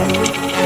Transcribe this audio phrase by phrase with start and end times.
[0.00, 0.59] Thank you.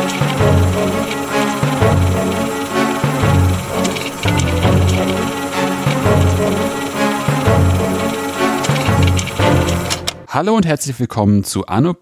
[10.34, 11.94] Hallo und herzlich willkommen zu Anno.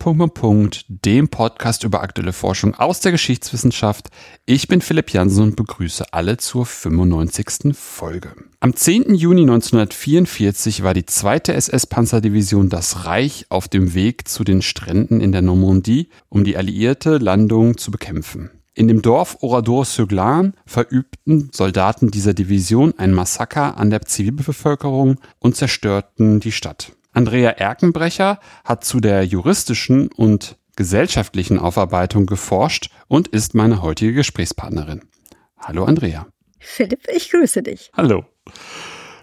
[0.89, 4.09] dem Podcast über aktuelle Forschung aus der Geschichtswissenschaft.
[4.47, 7.77] Ich bin Philipp Jansen und begrüße alle zur 95.
[7.77, 8.33] Folge.
[8.61, 9.15] Am 10.
[9.17, 15.33] Juni 1944 war die zweite SS-Panzerdivision Das Reich auf dem Weg zu den Stränden in
[15.33, 18.51] der Normandie, um die alliierte Landung zu bekämpfen.
[18.73, 26.41] In dem Dorf Oradour-sur-Glane verübten Soldaten dieser Division ein Massaker an der Zivilbevölkerung und zerstörten
[26.41, 26.93] die Stadt.
[27.13, 35.03] Andrea Erkenbrecher hat zu der juristischen und gesellschaftlichen Aufarbeitung geforscht und ist meine heutige Gesprächspartnerin.
[35.59, 36.27] Hallo Andrea.
[36.59, 37.91] Philipp, ich grüße dich.
[37.95, 38.25] Hallo.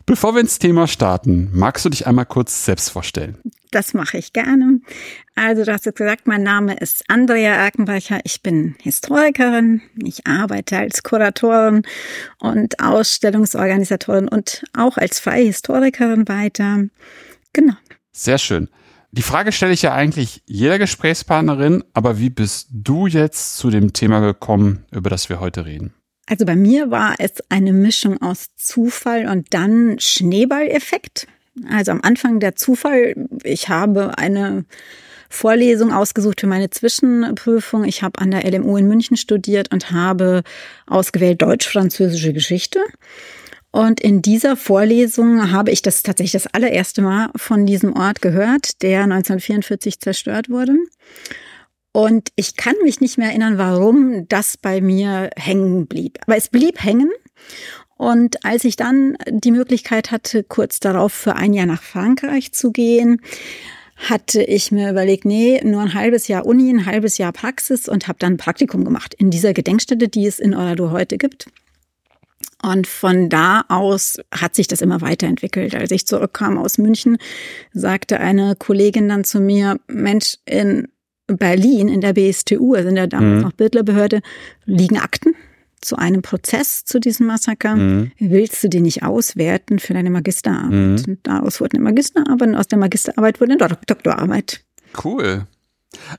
[0.06, 3.38] Bevor wir ins Thema starten, magst du dich einmal kurz selbst vorstellen?
[3.72, 4.80] Das mache ich gerne.
[5.36, 8.20] Also du hast jetzt gesagt, mein Name ist Andrea Erkenbrecher.
[8.24, 9.82] Ich bin Historikerin.
[10.04, 11.84] Ich arbeite als Kuratorin
[12.40, 16.86] und Ausstellungsorganisatorin und auch als freie Historikerin weiter.
[17.54, 17.76] Genau.
[18.12, 18.70] Sehr schön.
[19.12, 23.92] Die Frage stelle ich ja eigentlich jeder Gesprächspartnerin, aber wie bist du jetzt zu dem
[23.94, 25.94] Thema gekommen, über das wir heute reden?
[26.28, 31.28] Also bei mir war es eine Mischung aus Zufall und dann Schneeballeffekt.
[31.68, 34.66] Also am Anfang der Zufall, ich habe eine
[35.28, 37.84] Vorlesung ausgesucht für meine Zwischenprüfung.
[37.86, 40.44] Ich habe an der LMU in München studiert und habe
[40.86, 42.80] ausgewählt Deutsch-Französische Geschichte.
[43.72, 48.82] Und in dieser Vorlesung habe ich das tatsächlich das allererste Mal von diesem Ort gehört,
[48.82, 50.76] der 1944 zerstört wurde.
[51.92, 56.18] Und ich kann mich nicht mehr erinnern, warum das bei mir hängen blieb.
[56.26, 57.12] Aber es blieb hängen.
[57.98, 62.72] Und als ich dann die Möglichkeit hatte, kurz darauf für ein Jahr nach Frankreich zu
[62.72, 63.22] gehen,
[63.98, 68.08] hatte ich mir überlegt, nee, nur ein halbes Jahr Uni, ein halbes Jahr Praxis und
[68.08, 71.48] habe dann ein Praktikum gemacht in dieser Gedenkstätte, die es in Oradour heute gibt.
[72.62, 75.76] Und von da aus hat sich das immer weiterentwickelt.
[75.76, 77.18] Als ich zurückkam aus München,
[77.74, 80.90] sagte eine Kollegin dann zu mir, Mensch, in
[81.28, 83.42] Berlin, in der BSTU, also in der damals mhm.
[83.42, 84.22] noch Bildlerbehörde,
[84.66, 85.36] liegen Akten
[85.82, 87.76] zu einem Prozess zu diesem Massaker.
[87.76, 88.12] Mhm.
[88.20, 90.72] Willst du die nicht auswerten für deine Magisterarbeit?
[90.72, 91.04] Mhm.
[91.08, 94.66] Und daraus wurde eine Magisterarbeit und aus der Magisterarbeit wurde eine Doktorarbeit.
[95.02, 95.48] Cool.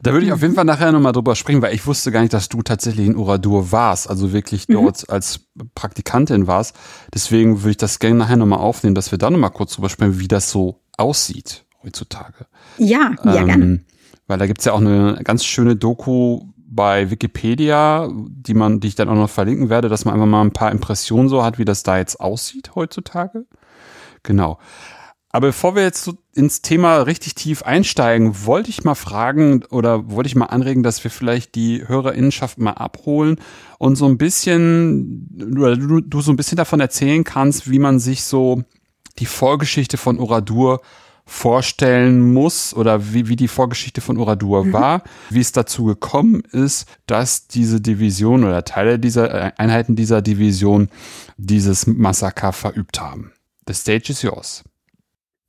[0.03, 2.33] Da würde ich auf jeden Fall nachher nochmal drüber sprechen, weil ich wusste gar nicht,
[2.33, 4.75] dass du tatsächlich in Uradur warst, also wirklich mhm.
[4.75, 5.15] dort mhm.
[5.15, 5.41] als
[5.75, 6.75] Praktikantin warst.
[7.15, 10.19] Deswegen würde ich das gerne nachher nochmal aufnehmen, dass wir da nochmal kurz drüber sprechen,
[10.19, 12.47] wie das so aussieht heutzutage.
[12.79, 13.85] Ja, ja, ähm, gerne.
[14.27, 18.95] Weil da gibt's ja auch eine ganz schöne Doku bei Wikipedia, die man, die ich
[18.95, 21.65] dann auch noch verlinken werde, dass man einfach mal ein paar Impressionen so hat, wie
[21.65, 23.47] das da jetzt aussieht heutzutage.
[24.23, 24.59] Genau.
[25.31, 30.11] Aber bevor wir jetzt so ins Thema richtig tief einsteigen, wollte ich mal fragen oder
[30.11, 33.41] wollte ich mal anregen, dass wir vielleicht die Hörerinnenschaft mal abholen
[33.79, 37.99] und so ein bisschen, oder du, du so ein bisschen davon erzählen kannst, wie man
[37.99, 38.63] sich so
[39.19, 40.81] die Vorgeschichte von Oradur
[41.27, 44.73] vorstellen muss oder wie, wie die Vorgeschichte von Oradur mhm.
[44.73, 50.89] war, wie es dazu gekommen ist, dass diese Division oder Teile dieser Einheiten dieser Division
[51.37, 53.33] dieses Massaker verübt haben.
[53.67, 54.65] The stage is yours.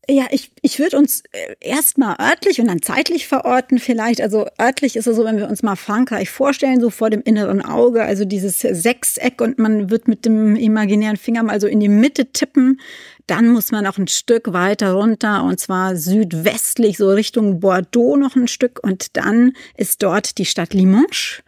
[0.10, 4.20] Ja, ich, ich würde uns äh, erstmal örtlich und dann zeitlich verorten vielleicht.
[4.20, 7.62] Also örtlich ist es so, wenn wir uns mal Frankreich vorstellen, so vor dem inneren
[7.62, 11.88] Auge, also dieses Sechseck und man wird mit dem imaginären Finger mal so in die
[11.88, 12.82] Mitte tippen.
[13.28, 18.36] Dann muss man auch ein Stück weiter runter und zwar südwestlich, so Richtung Bordeaux noch
[18.36, 21.44] ein Stück und dann ist dort die Stadt Limoges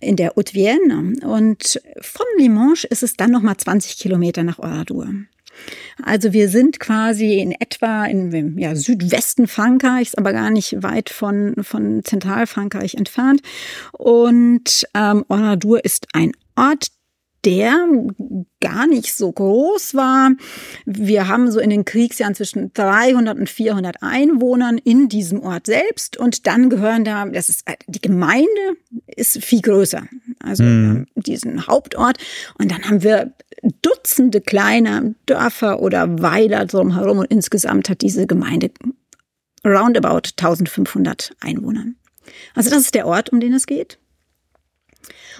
[0.00, 5.08] in der Haute-Vienne und von Limoges ist es dann nochmal 20 Kilometer nach Oradour.
[6.02, 11.54] Also wir sind quasi in etwa im ja, Südwesten Frankreichs, aber gar nicht weit von,
[11.62, 13.42] von Zentralfrankreich entfernt.
[13.92, 16.88] Und ähm, Oradour ist ein Ort,
[17.44, 17.88] der
[18.60, 20.30] gar nicht so groß war.
[20.84, 26.16] Wir haben so in den Kriegsjahren zwischen 300 und 400 Einwohnern in diesem Ort selbst
[26.16, 28.76] und dann gehören da, das ist die Gemeinde
[29.06, 30.06] ist viel größer,
[30.40, 31.06] also mhm.
[31.16, 32.18] diesen Hauptort
[32.58, 33.32] und dann haben wir
[33.80, 38.70] Dutzende kleiner Dörfer oder Weiler drumherum und insgesamt hat diese Gemeinde
[39.64, 41.86] roundabout 1500 Einwohner.
[42.54, 43.98] Also das ist der Ort, um den es geht.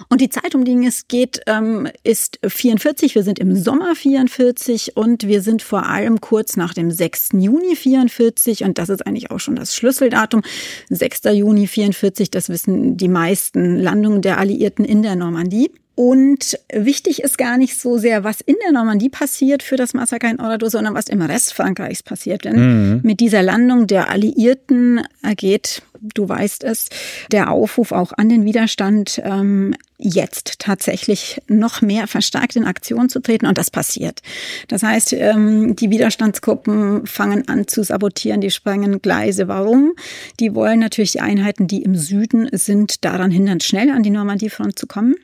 [0.09, 3.15] Und die Zeit, um die es geht, ähm, ist 44.
[3.15, 7.29] Wir sind im Sommer 44 und wir sind vor allem kurz nach dem 6.
[7.33, 10.41] Juni 44 und das ist eigentlich auch schon das Schlüsseldatum.
[10.89, 11.21] 6.
[11.33, 15.71] Juni 44, das wissen die meisten Landungen der Alliierten in der Normandie.
[15.95, 20.29] Und wichtig ist gar nicht so sehr, was in der Normandie passiert für das Massaker
[20.29, 22.45] in Oradour, sondern was im Rest Frankreichs passiert.
[22.45, 23.01] Denn mhm.
[23.03, 26.89] mit dieser Landung der Alliierten ergeht, du weißt es,
[27.31, 33.21] der Aufruf auch an den Widerstand, ähm, jetzt tatsächlich noch mehr verstärkt in Aktion zu
[33.21, 33.45] treten.
[33.45, 34.21] Und das passiert.
[34.67, 39.47] Das heißt, ähm, die Widerstandsgruppen fangen an zu sabotieren, die sprengen Gleise.
[39.47, 39.93] Warum?
[40.39, 44.77] Die wollen natürlich die Einheiten, die im Süden sind, daran hindern, schnell an die Normandiefront
[44.77, 45.15] zu kommen.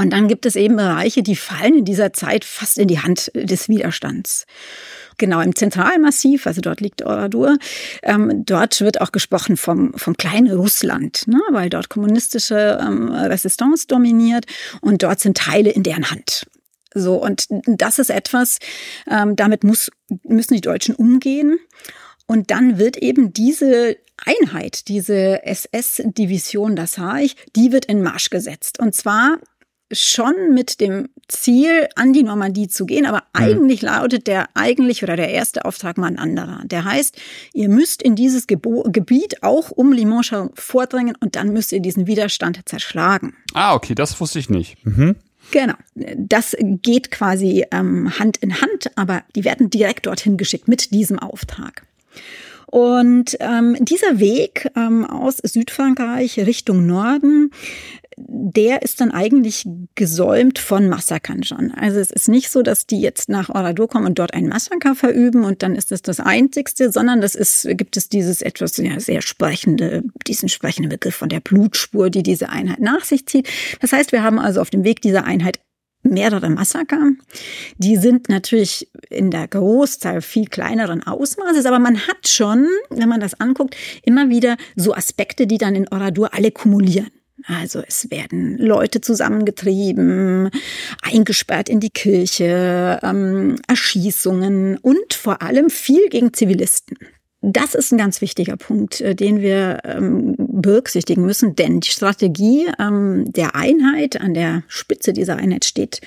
[0.00, 3.30] Und dann gibt es eben Bereiche, die fallen in dieser Zeit fast in die Hand
[3.34, 4.46] des Widerstands.
[5.18, 7.58] Genau, im Zentralmassiv, also dort liegt Oradour,
[8.02, 13.86] ähm, dort wird auch gesprochen vom, vom kleinen Russland, ne, weil dort kommunistische ähm, Resistance
[13.88, 14.46] dominiert
[14.80, 16.46] und dort sind Teile in deren Hand.
[16.94, 18.56] So, und das ist etwas,
[19.06, 19.90] ähm, damit muss,
[20.22, 21.58] müssen die Deutschen umgehen.
[22.26, 28.30] Und dann wird eben diese Einheit, diese SS-Division, das sah ich, die wird in Marsch
[28.30, 28.78] gesetzt.
[28.80, 29.38] Und zwar
[29.92, 33.44] schon mit dem Ziel, an die Normandie zu gehen, aber mhm.
[33.44, 36.62] eigentlich lautet der eigentlich oder der erste Auftrag mal ein anderer.
[36.64, 37.16] Der heißt,
[37.52, 42.06] ihr müsst in dieses Gebo Gebiet auch um Limoges vordringen und dann müsst ihr diesen
[42.06, 43.34] Widerstand zerschlagen.
[43.54, 44.84] Ah, okay, das wusste ich nicht.
[44.84, 45.16] Mhm.
[45.50, 50.92] Genau, das geht quasi ähm, Hand in Hand, aber die werden direkt dorthin geschickt mit
[50.94, 51.84] diesem Auftrag.
[52.66, 57.50] Und ähm, dieser Weg ähm, aus Südfrankreich Richtung Norden,
[58.28, 61.70] der ist dann eigentlich gesäumt von Massakern schon.
[61.72, 64.94] Also es ist nicht so, dass die jetzt nach Oradour kommen und dort ein Massaker
[64.94, 68.98] verüben und dann ist das das Einzigste, sondern das ist, gibt es dieses etwas ja,
[69.00, 73.48] sehr sprechende, diesen sprechenden Begriff von der Blutspur, die diese Einheit nach sich zieht.
[73.80, 75.60] Das heißt, wir haben also auf dem Weg dieser Einheit
[76.02, 77.10] mehrere Massaker.
[77.76, 83.20] Die sind natürlich in der Großzahl viel kleineren Ausmaßes, aber man hat schon, wenn man
[83.20, 87.10] das anguckt, immer wieder so Aspekte, die dann in Oradour alle kumulieren.
[87.46, 90.50] Also es werden Leute zusammengetrieben,
[91.02, 96.98] eingesperrt in die Kirche, ähm, Erschießungen und vor allem viel gegen Zivilisten.
[97.42, 102.66] Das ist ein ganz wichtiger Punkt, äh, den wir ähm, berücksichtigen müssen, denn die Strategie
[102.78, 106.02] ähm, der Einheit, an der Spitze dieser Einheit steht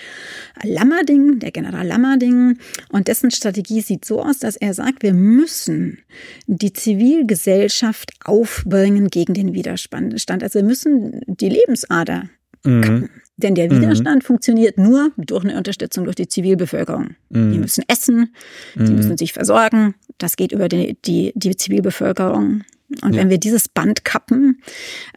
[0.64, 2.60] Lammerding, der General Lammerding,
[2.92, 5.98] und dessen Strategie sieht so aus, dass er sagt, wir müssen
[6.46, 10.14] die Zivilgesellschaft aufbringen gegen den Widerstand.
[10.44, 12.30] Also wir müssen die Lebensader
[12.64, 13.10] mhm.
[13.38, 14.26] Denn der Widerstand mhm.
[14.26, 17.16] funktioniert nur durch eine Unterstützung durch die Zivilbevölkerung.
[17.30, 17.52] Mhm.
[17.52, 18.34] Die müssen essen,
[18.76, 18.96] die mhm.
[18.96, 19.96] müssen sich versorgen.
[20.24, 22.64] Das geht über die, die, die Zivilbevölkerung.
[23.02, 23.22] Und ja.
[23.22, 24.62] wenn wir dieses Band kappen,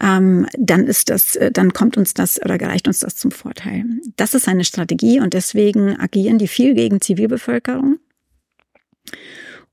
[0.00, 3.84] ähm, dann ist das, äh, dann kommt uns das oder gereicht uns das zum Vorteil.
[4.16, 7.98] Das ist eine Strategie und deswegen agieren die viel gegen Zivilbevölkerung.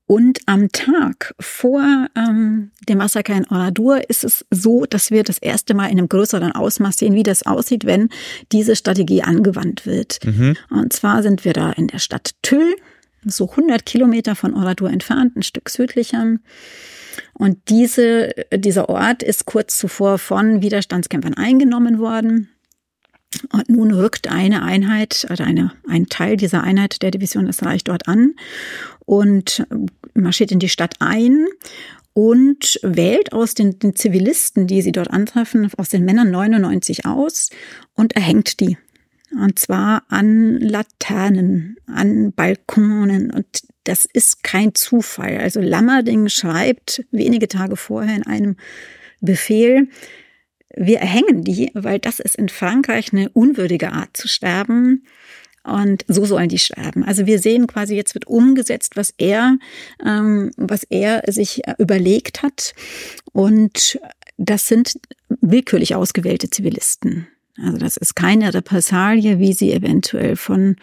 [0.06, 1.82] Und am Tag vor
[2.14, 6.08] ähm, dem Massaker in Oradour ist es so, dass wir das erste Mal in einem
[6.08, 8.10] größeren Ausmaß sehen, wie das aussieht, wenn
[8.52, 10.18] diese Strategie angewandt wird.
[10.24, 10.56] Mhm.
[10.68, 12.76] Und zwar sind wir da in der Stadt Tüll,
[13.26, 16.38] so 100 Kilometer von Oradour entfernt, ein Stück südlicher.
[17.32, 22.48] Und diese, dieser Ort ist kurz zuvor von Widerstandskämpfern eingenommen worden.
[23.52, 27.82] Und nun rückt eine Einheit oder eine, ein Teil dieser Einheit der Division des Reich
[27.82, 28.34] dort an
[29.04, 29.66] und
[30.14, 31.46] marschiert in die Stadt ein
[32.12, 37.50] und wählt aus den, den Zivilisten, die sie dort antreffen, aus den Männern 99 aus
[37.94, 38.78] und erhängt die.
[39.40, 43.30] Und zwar an Laternen, an Balkonen.
[43.30, 43.46] Und
[43.84, 45.38] das ist kein Zufall.
[45.38, 48.56] Also Lammerding schreibt wenige Tage vorher in einem
[49.20, 49.88] Befehl,
[50.76, 55.04] wir erhängen die, weil das ist in Frankreich eine unwürdige Art zu sterben.
[55.62, 57.04] Und so sollen die sterben.
[57.04, 59.56] Also wir sehen quasi, jetzt wird umgesetzt, was er,
[60.04, 62.74] ähm, was er sich überlegt hat.
[63.32, 63.98] Und
[64.36, 67.28] das sind willkürlich ausgewählte Zivilisten.
[67.62, 70.76] Also das ist keine Repressalie, wie sie eventuell von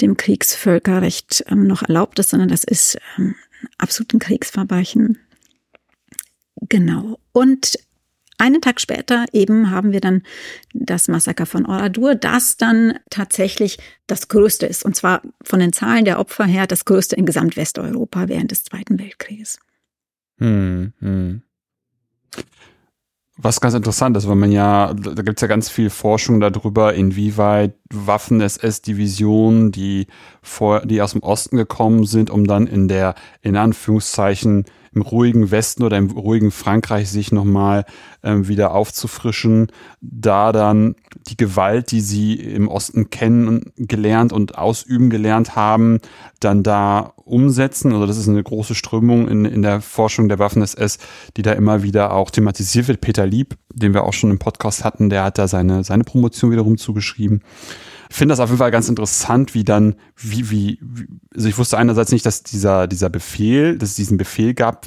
[0.00, 3.36] dem Kriegsvölkerrecht ähm, noch erlaubt ist, sondern das ist ähm,
[3.78, 5.18] absolut ein Kriegsverbrechen.
[6.68, 7.18] Genau.
[7.32, 7.78] Und
[8.38, 10.22] einen Tag später eben haben wir dann
[10.72, 14.84] das Massaker von Oradour, das dann tatsächlich das größte ist.
[14.84, 18.98] Und zwar von den Zahlen der Opfer her das größte in Gesamtwesteuropa während des Zweiten
[18.98, 19.58] Weltkrieges.
[20.38, 21.42] Hm, hm.
[23.42, 26.92] Was ganz interessant ist, weil man ja, da gibt es ja ganz viel Forschung darüber,
[26.92, 30.08] inwieweit Waffen-SS-Divisionen, die
[30.42, 35.50] vor, die aus dem Osten gekommen sind, um dann in der, in Anführungszeichen, im ruhigen
[35.50, 37.84] Westen oder im ruhigen Frankreich sich nochmal
[38.22, 39.68] ähm, wieder aufzufrischen,
[40.00, 40.96] da dann
[41.28, 46.00] die Gewalt, die sie im Osten kennen, gelernt und ausüben gelernt haben,
[46.40, 47.92] dann da umsetzen.
[47.92, 50.98] Also das ist eine große Strömung in, in der Forschung der Waffen-SS,
[51.36, 53.00] die da immer wieder auch thematisiert wird.
[53.00, 56.50] Peter Lieb den wir auch schon im Podcast hatten, der hat da seine, seine Promotion
[56.50, 57.42] wiederum zugeschrieben.
[58.10, 60.80] Ich finde das auf jeden Fall ganz interessant, wie dann, wie, wie,
[61.32, 64.86] also ich wusste einerseits nicht, dass dieser, dieser Befehl, dass es diesen Befehl gab,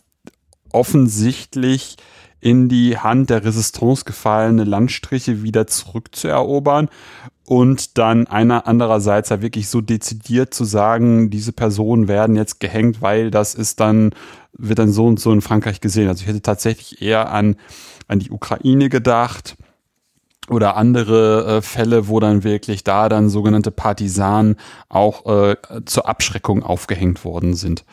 [0.73, 1.95] offensichtlich
[2.41, 6.89] in die Hand der Resistance gefallene Landstriche wieder zurückzuerobern
[7.45, 13.01] und dann einer andererseits ja wirklich so dezidiert zu sagen, diese Personen werden jetzt gehängt,
[13.01, 14.11] weil das ist dann,
[14.51, 16.09] wird dann so und so in Frankreich gesehen.
[16.09, 17.55] Also ich hätte tatsächlich eher an,
[18.09, 19.55] an die Ukraine gedacht
[20.49, 24.57] oder andere äh, Fälle, wo dann wirklich da dann sogenannte Partisanen
[24.89, 27.85] auch äh, zur Abschreckung aufgehängt worden sind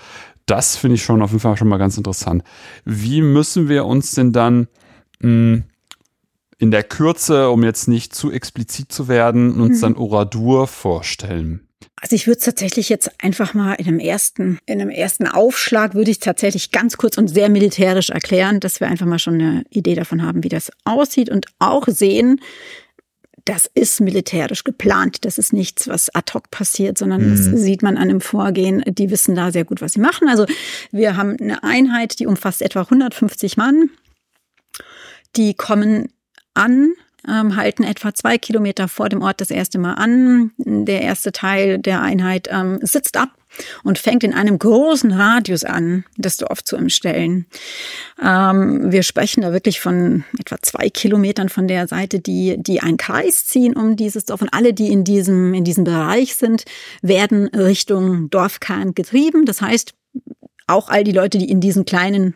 [0.50, 2.42] das finde ich schon auf jeden Fall schon mal ganz interessant.
[2.84, 4.66] Wie müssen wir uns denn dann
[5.20, 5.64] mh, hm,
[6.58, 9.82] in der Kürze, um jetzt nicht zu explizit zu werden, uns mhm.
[9.82, 11.66] dann Oradur vorstellen?
[12.00, 15.94] Also ich würde es tatsächlich jetzt einfach mal in einem ersten, in einem ersten Aufschlag
[15.94, 19.64] würde ich tatsächlich ganz kurz und sehr militärisch erklären, dass wir einfach mal schon eine
[19.70, 22.40] Idee davon haben, wie das aussieht und auch sehen,
[23.44, 25.24] das ist militärisch geplant.
[25.24, 27.30] Das ist nichts, was ad hoc passiert, sondern mhm.
[27.30, 28.82] das sieht man an dem Vorgehen.
[28.86, 30.28] Die wissen da sehr gut, was sie machen.
[30.28, 30.46] Also
[30.90, 33.90] wir haben eine Einheit, die umfasst etwa 150 Mann.
[35.36, 36.12] Die kommen
[36.54, 36.92] an,
[37.30, 40.52] ähm, halten etwa zwei Kilometer vor dem Ort das erste Mal an.
[40.58, 43.30] Der erste Teil der Einheit ähm, sitzt ab
[43.82, 47.46] und fängt in einem großen Radius an, das Dorf zu umstellen.
[48.22, 52.96] Ähm, wir sprechen da wirklich von etwa zwei Kilometern von der Seite, die, die einen
[52.96, 54.42] Kreis ziehen um dieses Dorf.
[54.42, 56.64] Und alle, die in diesem, in diesem Bereich sind,
[57.02, 59.44] werden Richtung Dorfkern getrieben.
[59.46, 59.94] Das heißt,
[60.66, 62.34] auch all die Leute, die in diesen kleinen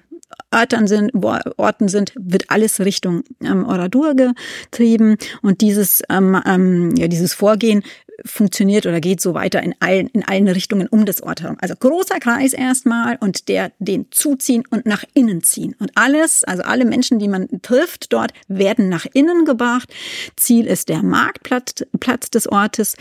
[0.54, 1.12] Örtern sind,
[1.56, 5.16] Orten sind, wird alles Richtung ähm, Oradur getrieben.
[5.42, 7.82] Und dieses, ähm, ähm, ja, dieses Vorgehen
[8.24, 11.56] funktioniert oder geht so weiter in allen, in allen Richtungen um das Ort herum.
[11.60, 15.74] Also großer Kreis erstmal und der den zuziehen und nach innen ziehen.
[15.78, 19.92] Und alles, also alle Menschen, die man trifft dort, werden nach innen gebracht.
[20.36, 22.96] Ziel ist der Marktplatz Platz des Ortes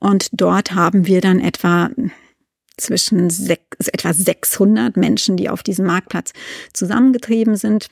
[0.00, 1.90] und dort haben wir dann etwa
[2.76, 6.32] zwischen sechs, etwa 600 Menschen, die auf diesem Marktplatz
[6.72, 7.88] zusammengetrieben sind.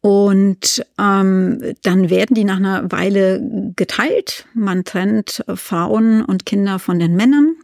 [0.00, 3.40] Und ähm, dann werden die nach einer Weile
[3.74, 4.46] geteilt.
[4.52, 7.56] Man trennt Frauen und Kinder von den Männern,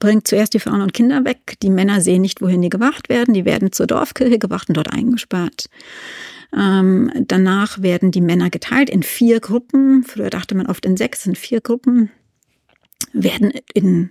[0.00, 1.54] bringt zuerst die Frauen und Kinder weg.
[1.62, 3.34] Die Männer sehen nicht, wohin die gewacht werden.
[3.34, 5.66] Die werden zur Dorfkirche gewacht und dort eingesperrt.
[6.56, 10.02] Ähm, danach werden die Männer geteilt in vier Gruppen.
[10.02, 12.10] Früher dachte man oft in sechs, in vier Gruppen.
[13.12, 14.10] Werden in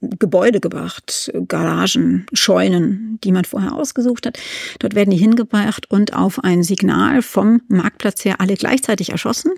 [0.00, 4.38] Gebäude gebracht, Garagen, Scheunen, die man vorher ausgesucht hat.
[4.78, 9.52] Dort werden die hingebracht und auf ein Signal vom Marktplatz her alle gleichzeitig erschossen.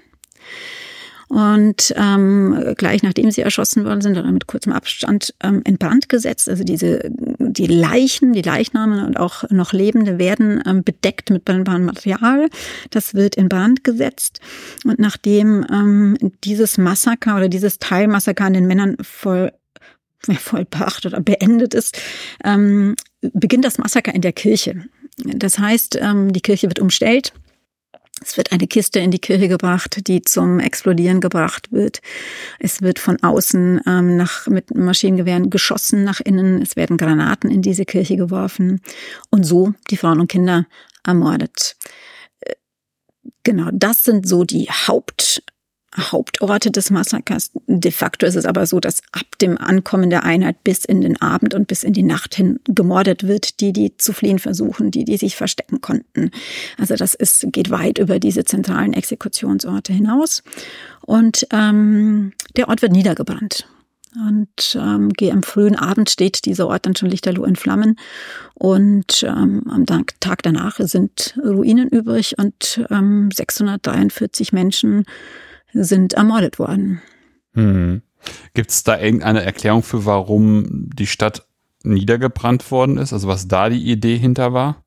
[1.28, 6.10] Und ähm, gleich nachdem sie erschossen worden sind, oder mit kurzem Abstand ähm, in Brand
[6.10, 6.46] gesetzt.
[6.46, 7.10] Also diese
[7.52, 12.48] die Leichen, die Leichname und auch noch Lebende werden ähm, bedeckt mit brennbarem Material.
[12.90, 14.40] Das wird in Brand gesetzt.
[14.84, 19.52] Und nachdem ähm, dieses Massaker oder dieses Teilmassaker an den Männern voll
[20.38, 21.98] vollbracht oder beendet ist,
[22.44, 24.84] ähm, beginnt das Massaker in der Kirche.
[25.16, 27.32] Das heißt, ähm, die Kirche wird umstellt.
[28.24, 32.00] Es wird eine Kiste in die Kirche gebracht, die zum Explodieren gebracht wird.
[32.60, 36.62] Es wird von außen ähm, nach, mit Maschinengewehren geschossen nach innen.
[36.62, 38.80] Es werden Granaten in diese Kirche geworfen
[39.30, 40.66] und so die Frauen und Kinder
[41.04, 41.76] ermordet.
[42.40, 42.54] Äh,
[43.42, 45.42] genau, das sind so die Haupt
[45.96, 47.50] Hauptorte des Massakers.
[47.66, 51.20] De facto ist es aber so, dass ab dem Ankommen der Einheit bis in den
[51.20, 55.04] Abend und bis in die Nacht hin gemordet wird, die, die zu fliehen versuchen, die,
[55.04, 56.30] die sich verstecken konnten.
[56.78, 60.42] Also das ist, geht weit über diese zentralen Exekutionsorte hinaus.
[61.02, 63.66] Und ähm, der Ort wird niedergebrannt.
[64.14, 67.96] Und ähm, am frühen Abend steht dieser Ort dann schon lichterloh in Flammen.
[68.54, 75.04] Und ähm, am Tag danach sind Ruinen übrig und ähm, 643 Menschen
[75.72, 77.02] sind ermordet worden.
[77.54, 78.02] Hm.
[78.54, 81.46] Gibt es da irgendeine Erklärung für, warum die Stadt
[81.82, 83.12] niedergebrannt worden ist?
[83.12, 84.84] Also was da die Idee hinter war?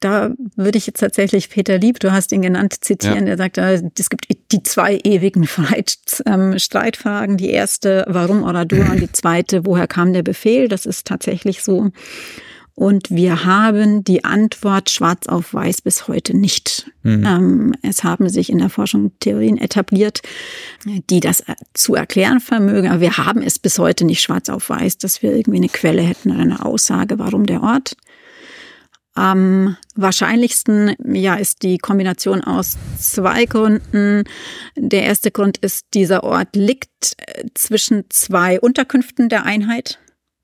[0.00, 3.20] Da würde ich jetzt tatsächlich Peter Lieb, du hast ihn genannt, zitieren.
[3.20, 3.24] Ja.
[3.24, 5.48] Der sagt, äh, es gibt die zwei ewigen
[6.26, 7.36] ähm, Streitfragen.
[7.36, 8.90] Die erste, warum Oradur?
[8.90, 10.68] Und die zweite, woher kam der Befehl?
[10.68, 11.90] Das ist tatsächlich so.
[12.76, 16.92] Und wir haben die Antwort schwarz auf weiß bis heute nicht.
[17.04, 17.74] Mhm.
[17.80, 20.20] Es haben sich in der Forschung Theorien etabliert,
[21.08, 22.88] die das äh, zu erklären vermögen.
[22.88, 26.02] Aber wir haben es bis heute nicht schwarz auf weiß, dass wir irgendwie eine Quelle
[26.02, 27.96] hätten oder eine Aussage, warum der Ort.
[29.14, 34.24] Am wahrscheinlichsten ja ist die Kombination aus zwei Gründen.
[34.76, 39.98] Der erste Grund ist, dieser Ort liegt äh, zwischen zwei Unterkünften der Einheit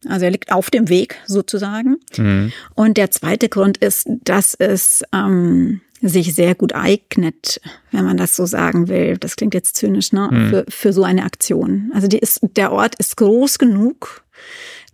[0.09, 1.97] Also er liegt auf dem Weg sozusagen.
[2.16, 2.52] Mhm.
[2.75, 7.61] Und der zweite Grund ist, dass es ähm, sich sehr gut eignet,
[7.92, 9.16] wenn man das so sagen will.
[9.18, 10.28] Das klingt jetzt zynisch, ne?
[10.30, 10.50] Mhm.
[10.50, 11.90] Für, für so eine Aktion.
[11.94, 14.25] Also die ist, der Ort ist groß genug,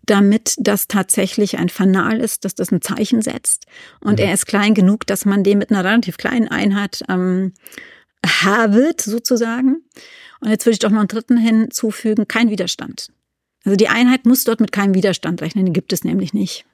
[0.05, 3.67] damit das tatsächlich ein Fanal ist, dass das ein Zeichen setzt.
[4.01, 4.27] Und mhm.
[4.27, 7.53] er ist klein genug, dass man den mit einer relativ kleinen Einheit ähm,
[8.69, 9.83] wird, sozusagen.
[10.41, 13.09] Und jetzt würde ich doch noch einen dritten hinzufügen, kein Widerstand.
[13.69, 16.65] Also die Einheit muss dort mit keinem Widerstand rechnen, den gibt es nämlich nicht.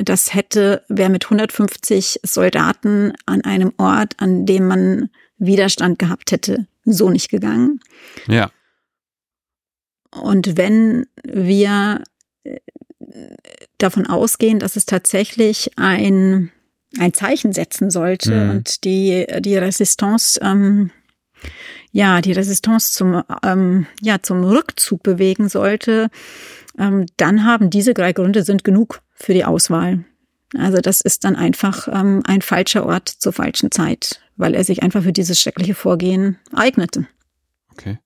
[0.00, 6.68] Das hätte, wer mit 150 Soldaten an einem Ort, an dem man Widerstand gehabt hätte,
[6.84, 7.80] so nicht gegangen.
[8.28, 8.52] Ja.
[10.12, 12.04] Und wenn wir
[13.78, 16.52] davon ausgehen, dass es tatsächlich ein,
[16.96, 18.50] ein Zeichen setzen sollte mhm.
[18.50, 20.92] und die, die Resistance, ähm,
[21.96, 26.10] ja, die Resistance zum, ähm, ja, zum Rückzug bewegen sollte,
[26.78, 30.04] ähm, dann haben diese drei Gründe sind genug für die Auswahl.
[30.54, 34.82] Also das ist dann einfach ähm, ein falscher Ort zur falschen Zeit, weil er sich
[34.82, 37.06] einfach für dieses schreckliche Vorgehen eignete.
[37.72, 37.98] Okay.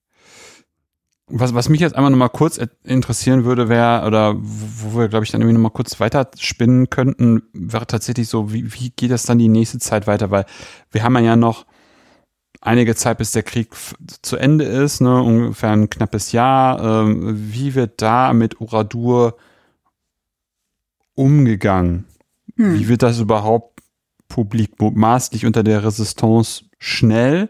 [1.27, 5.31] Was, was mich jetzt einmal nochmal kurz interessieren würde, wäre, oder wo wir, glaube ich,
[5.31, 9.37] dann irgendwie nochmal kurz weiter spinnen könnten, wäre tatsächlich so, wie, wie geht das dann
[9.37, 10.31] die nächste Zeit weiter?
[10.31, 10.45] Weil
[10.91, 11.65] wir haben ja noch
[12.61, 13.69] einige Zeit, bis der Krieg
[14.21, 17.03] zu Ende ist, ne, ungefähr ein knappes Jahr.
[17.05, 19.37] Ähm, wie wird da mit Uradur
[21.15, 22.05] umgegangen?
[22.55, 22.79] Hm.
[22.79, 23.81] Wie wird das überhaupt
[24.27, 27.49] publik, maßlich unter der Resistance schnell?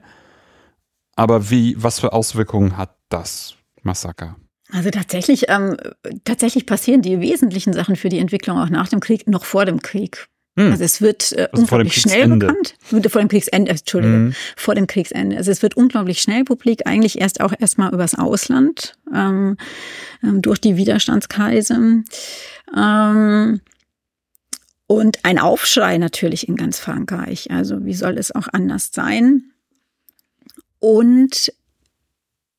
[1.15, 3.55] Aber wie, was für Auswirkungen hat das?
[3.83, 4.37] Massaker.
[4.71, 5.75] Also tatsächlich, ähm,
[6.23, 9.81] tatsächlich passieren die wesentlichen Sachen für die Entwicklung auch nach dem Krieg, noch vor dem
[9.81, 10.29] Krieg.
[10.57, 10.71] Hm.
[10.71, 12.75] Also es wird äh, also unglaublich schnell bekannt.
[12.81, 14.33] Vor dem Kriegsende, Entschuldige, hm.
[14.57, 15.37] vor dem Kriegsende.
[15.37, 19.57] Also es wird unglaublich schnell publik, eigentlich erst auch erstmal übers Ausland, ähm,
[20.23, 22.03] ähm, durch die Widerstandskreise.
[22.75, 23.61] Ähm,
[24.87, 27.49] und ein Aufschrei natürlich in ganz Frankreich.
[27.49, 29.51] Also wie soll es auch anders sein?
[30.79, 31.53] Und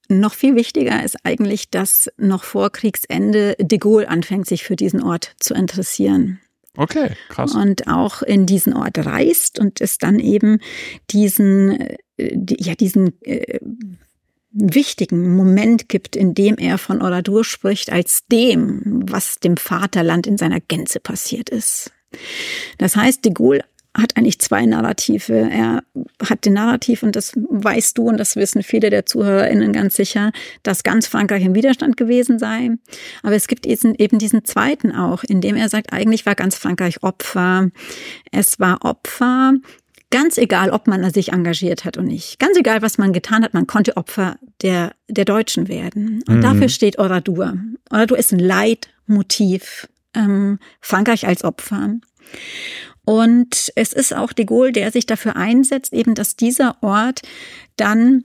[0.09, 5.03] noch viel wichtiger ist eigentlich, dass noch vor Kriegsende de Gaulle anfängt, sich für diesen
[5.03, 6.41] Ort zu interessieren.
[6.77, 7.55] Okay, krass.
[7.55, 10.59] Und auch in diesen Ort reist und es dann eben
[11.11, 13.59] diesen, äh, ja, diesen äh,
[14.53, 20.39] wichtigen Moment gibt, in dem er von Oradur spricht, als dem, was dem Vaterland in
[20.39, 21.93] seiner Gänze passiert ist.
[22.79, 23.65] Das heißt, de Gaulle
[23.97, 25.35] hat eigentlich zwei Narrative.
[25.35, 25.83] Er
[26.27, 30.33] hat den Narrativ, und das weißt du und das wissen viele der ZuhörerInnen ganz sicher,
[30.63, 32.71] dass ganz Frankreich im Widerstand gewesen sei.
[33.23, 37.03] Aber es gibt eben diesen zweiten auch, in dem er sagt, eigentlich war ganz Frankreich
[37.03, 37.69] Opfer.
[38.31, 39.55] Es war Opfer
[40.13, 42.39] Ganz egal, ob man sich engagiert hat oder nicht.
[42.39, 46.23] Ganz egal, was man getan hat, man konnte Opfer der, der Deutschen werden.
[46.29, 46.43] Und mhm.
[46.43, 47.55] dafür steht Oradur.
[47.91, 49.89] Oradur ist ein Leitmotiv.
[50.13, 51.95] Ähm, Frankreich als Opfer.
[53.05, 57.23] Und es ist auch de Gaulle, der sich dafür einsetzt, eben, dass dieser Ort
[57.77, 58.25] dann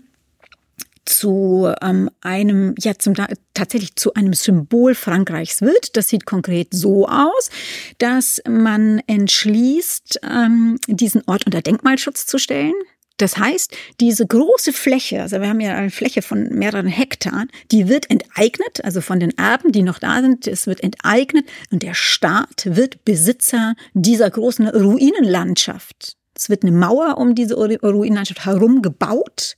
[1.07, 3.13] zu ähm, einem, ja, zum,
[3.53, 5.95] tatsächlich zu einem Symbol Frankreichs wird.
[5.95, 7.49] Das sieht konkret so aus,
[7.97, 12.73] dass man entschließt, ähm, diesen Ort unter Denkmalschutz zu stellen.
[13.17, 17.87] Das heißt, diese große Fläche, also wir haben ja eine Fläche von mehreren Hektaren, die
[17.87, 21.95] wird enteignet, also von den Erben, die noch da sind, es wird enteignet und der
[21.95, 26.15] Staat wird Besitzer dieser großen Ruinenlandschaft.
[26.35, 29.57] Es wird eine Mauer um diese Ruinenlandschaft herum gebaut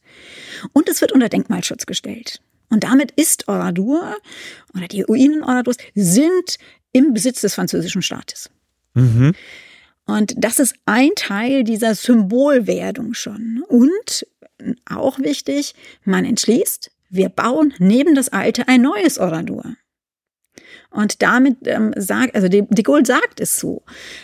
[0.72, 2.42] und es wird unter Denkmalschutz gestellt.
[2.70, 4.16] Und damit ist Oradur
[4.74, 6.58] oder die Ruinen Oradurs sind
[6.94, 8.50] im Besitz des französischen Staates.
[8.94, 9.34] Mhm.
[10.10, 13.64] Und das ist ein Teil dieser Symbolwerdung schon.
[13.68, 14.26] Und
[14.86, 19.76] auch wichtig, man entschließt, wir bauen neben das Alte ein neues Oradur.
[20.92, 23.84] Und damit ähm, sagt, also de, de Gaulle sagt es so,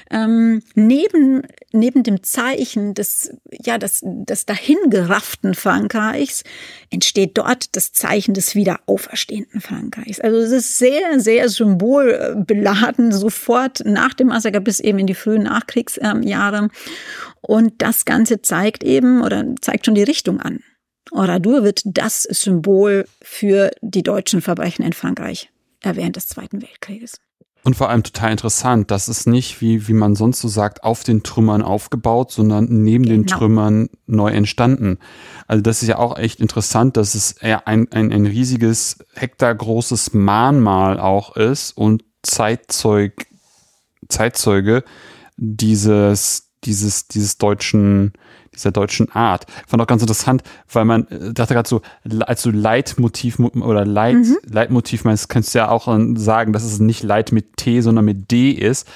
[0.09, 6.43] ähm, neben, neben dem Zeichen des, ja, des, des dahingerafften Frankreichs
[6.89, 10.19] entsteht dort das Zeichen des wiederauferstehenden Frankreichs.
[10.19, 15.43] Also es ist sehr, sehr symbolbeladen, sofort nach dem Massaker bis eben in die frühen
[15.43, 16.69] Nachkriegsjahre.
[17.41, 20.61] Und das Ganze zeigt eben oder zeigt schon die Richtung an.
[21.11, 25.51] Oradur wird das Symbol für die deutschen Verbrechen in Frankreich
[25.93, 27.19] während des Zweiten Weltkrieges.
[27.65, 31.03] Und vor allem total interessant, das ist nicht, wie, wie man sonst so sagt, auf
[31.03, 33.15] den Trümmern aufgebaut, sondern neben genau.
[33.15, 34.99] den Trümmern neu entstanden.
[35.47, 40.13] Also das ist ja auch echt interessant, dass es eher ein, ein, ein riesiges, hektargroßes
[40.13, 43.25] Mahnmal auch ist und Zeitzeug,
[44.09, 44.83] Zeitzeuge
[45.37, 48.13] dieses, dieses, dieses deutschen,
[48.55, 49.45] dieser deutschen Art.
[49.67, 51.81] Fand auch ganz interessant, weil man äh, dachte gerade so,
[52.21, 54.37] als du Leitmotiv oder Leit, mhm.
[54.49, 58.31] Leitmotiv meinst, kannst du ja auch sagen, dass es nicht Leit mit T, sondern mit
[58.31, 58.87] D ist.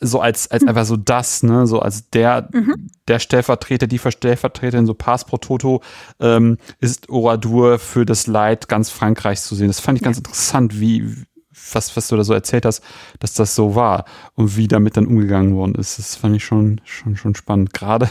[0.00, 0.68] So als, als mhm.
[0.68, 2.88] einfach so das, ne, so als der, mhm.
[3.06, 5.80] der Stellvertreter, die Stellvertreterin, so Pass pro Toto,
[6.18, 9.68] ähm, ist Oradur für das Leid ganz Frankreichs zu sehen.
[9.68, 11.24] Das fand ich ganz interessant, wie,
[11.72, 12.82] was, was du da so erzählt hast,
[13.20, 14.04] dass das so war
[14.34, 15.98] und wie damit dann umgegangen worden ist.
[15.98, 17.72] Das fand ich schon, schon, schon spannend.
[17.72, 18.08] Gerade,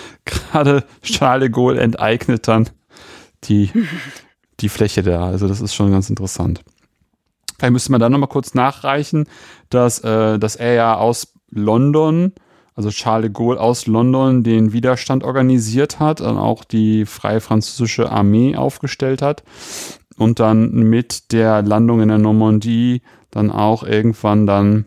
[0.24, 2.68] gerade Charles de Gaulle enteignet dann
[3.44, 3.70] die,
[4.60, 5.26] die Fläche da.
[5.26, 6.62] Also das ist schon ganz interessant.
[7.58, 9.26] Vielleicht müsste man da nochmal kurz nachreichen,
[9.70, 12.32] dass, äh, dass er ja aus London,
[12.74, 18.10] also Charles de Gaulle aus London den Widerstand organisiert hat und auch die freie französische
[18.10, 19.44] Armee aufgestellt hat
[20.16, 24.86] und dann mit der Landung in der Normandie dann auch irgendwann dann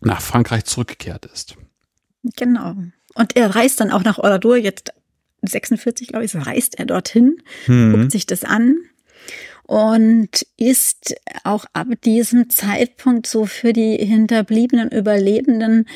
[0.00, 1.56] nach Frankreich zurückgekehrt ist.
[2.36, 2.74] Genau.
[3.14, 4.92] Und er reist dann auch nach Oradour, jetzt
[5.42, 7.92] 46, glaube ich, reist er dorthin, hm.
[7.92, 8.76] guckt sich das an
[9.66, 15.86] und ist auch ab diesem Zeitpunkt so für die hinterbliebenen Überlebenden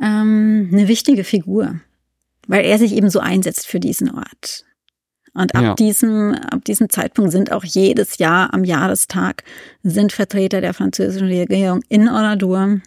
[0.00, 1.80] ähm, eine wichtige Figur,
[2.46, 4.64] weil er sich eben so einsetzt für diesen Ort.
[5.38, 5.74] Und ab ja.
[5.74, 9.44] diesem, ab diesem Zeitpunkt sind auch jedes Jahr am Jahrestag
[9.84, 12.80] sind Vertreter der französischen Regierung in Oradour.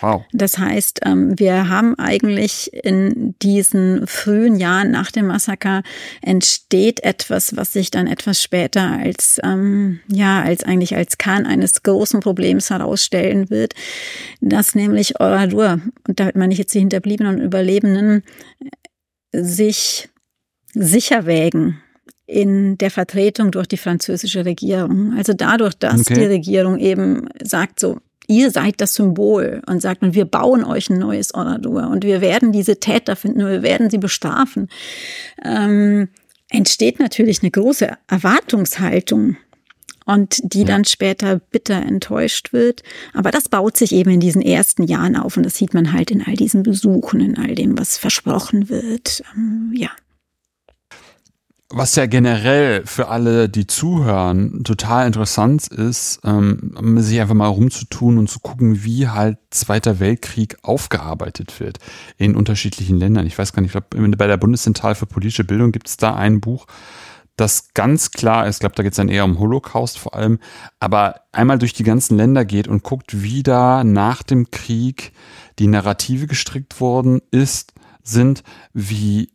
[0.00, 0.22] Wow.
[0.32, 5.82] Das heißt, ähm, wir haben eigentlich in diesen frühen Jahren nach dem Massaker
[6.22, 11.82] entsteht etwas, was sich dann etwas später als, ähm, ja, als eigentlich als Kern eines
[11.82, 13.74] großen Problems herausstellen wird,
[14.40, 18.22] dass nämlich Oradour, und damit meine ich jetzt die Hinterbliebenen und Überlebenden,
[19.32, 20.08] sich
[20.72, 21.82] sicher wägen
[22.30, 25.14] in der Vertretung durch die französische Regierung.
[25.16, 26.14] Also dadurch, dass okay.
[26.14, 30.88] die Regierung eben sagt so, ihr seid das Symbol und sagt, und wir bauen euch
[30.88, 34.68] ein neues Oradur und wir werden diese Täter finden und wir werden sie bestrafen,
[35.44, 36.08] ähm,
[36.48, 39.36] entsteht natürlich eine große Erwartungshaltung
[40.06, 42.82] und die dann später bitter enttäuscht wird.
[43.12, 46.10] Aber das baut sich eben in diesen ersten Jahren auf und das sieht man halt
[46.10, 49.22] in all diesen Besuchen, in all dem, was versprochen wird.
[49.34, 49.90] Ähm, ja.
[51.72, 58.18] Was ja generell für alle, die zuhören, total interessant ist, ähm, sich einfach mal rumzutun
[58.18, 61.78] und zu gucken, wie halt Zweiter Weltkrieg aufgearbeitet wird
[62.18, 63.24] in unterschiedlichen Ländern.
[63.24, 66.14] Ich weiß gar nicht, ich glaube, bei der Bundeszentrale für politische Bildung gibt es da
[66.16, 66.66] ein Buch,
[67.40, 70.40] das ganz klar ist, ich glaube, da geht es dann eher um Holocaust vor allem,
[70.78, 75.12] aber einmal durch die ganzen Länder geht und guckt, wie da nach dem Krieg
[75.58, 78.42] die Narrative gestrickt worden ist, sind,
[78.74, 79.32] wie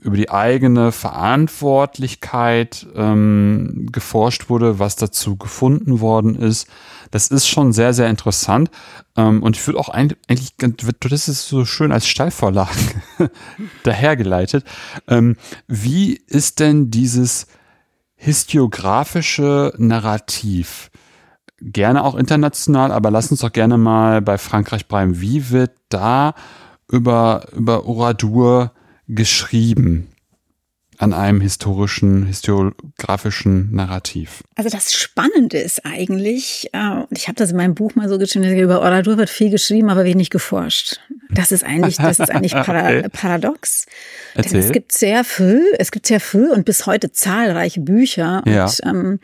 [0.00, 6.68] über die eigene Verantwortlichkeit ähm, geforscht wurde, was dazu gefunden worden ist.
[7.10, 8.70] Das ist schon sehr, sehr interessant.
[9.16, 12.78] Ähm, und ich würde auch eigentlich, das ist so schön als Steilvorlage
[13.82, 14.64] dahergeleitet.
[15.08, 17.48] Ähm, wie ist denn dieses
[18.14, 20.90] historiografische Narrativ?
[21.60, 25.20] Gerne auch international, aber lass uns doch gerne mal bei Frankreich bleiben.
[25.20, 26.34] Wie wird da
[26.88, 28.72] über, über Oradur
[29.08, 30.08] geschrieben
[30.98, 34.42] an einem historischen, historiografischen Narrativ.
[34.56, 38.58] Also das Spannende ist eigentlich, äh, ich habe das in meinem Buch mal so geschrieben,
[38.58, 40.98] über Oradur wird viel geschrieben, aber wenig geforscht.
[41.30, 43.08] Das ist eigentlich, das ist eigentlich para okay.
[43.12, 43.86] paradox.
[44.34, 48.68] Es gibt sehr früh, es gibt sehr früh und bis heute zahlreiche Bücher und ja.
[48.84, 49.20] ähm,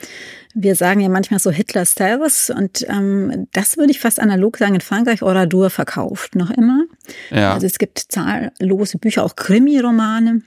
[0.54, 4.74] wir sagen ja manchmal so Hitler Servus und ähm, das würde ich fast analog sagen,
[4.74, 6.84] in Frankreich Oradur verkauft noch immer.
[7.30, 7.54] Ja.
[7.54, 10.42] Also es gibt zahllose Bücher, auch Krimi-Romane.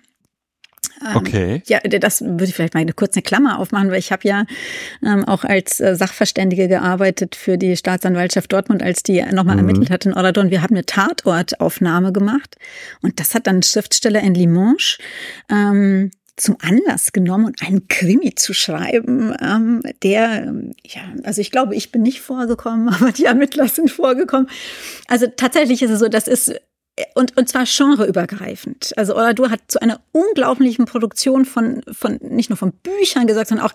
[1.06, 1.62] Ähm, okay.
[1.67, 4.46] Ja, das würde ich vielleicht mal eine kurze Klammer aufmachen, weil ich habe ja
[5.04, 9.67] ähm, auch als äh, Sachverständige gearbeitet für die Staatsanwaltschaft Dortmund, als die nochmal mhm.
[9.67, 10.50] ermittelt hat in Oradon.
[10.50, 12.56] Wir haben eine Tatortaufnahme gemacht
[13.02, 14.98] und das hat dann Schriftsteller in Limoges
[15.50, 20.54] ähm, zum Anlass genommen einen Krimi zu schreiben, ähm, der,
[20.86, 24.50] ja, also ich glaube, ich bin nicht vorgekommen, aber die Ermittler sind vorgekommen.
[25.08, 26.54] Also tatsächlich ist es so, das ist
[27.13, 28.93] und, und zwar genreübergreifend.
[28.97, 33.67] Also Oradur hat zu einer unglaublichen Produktion von, von nicht nur von Büchern gesagt, sondern
[33.67, 33.73] auch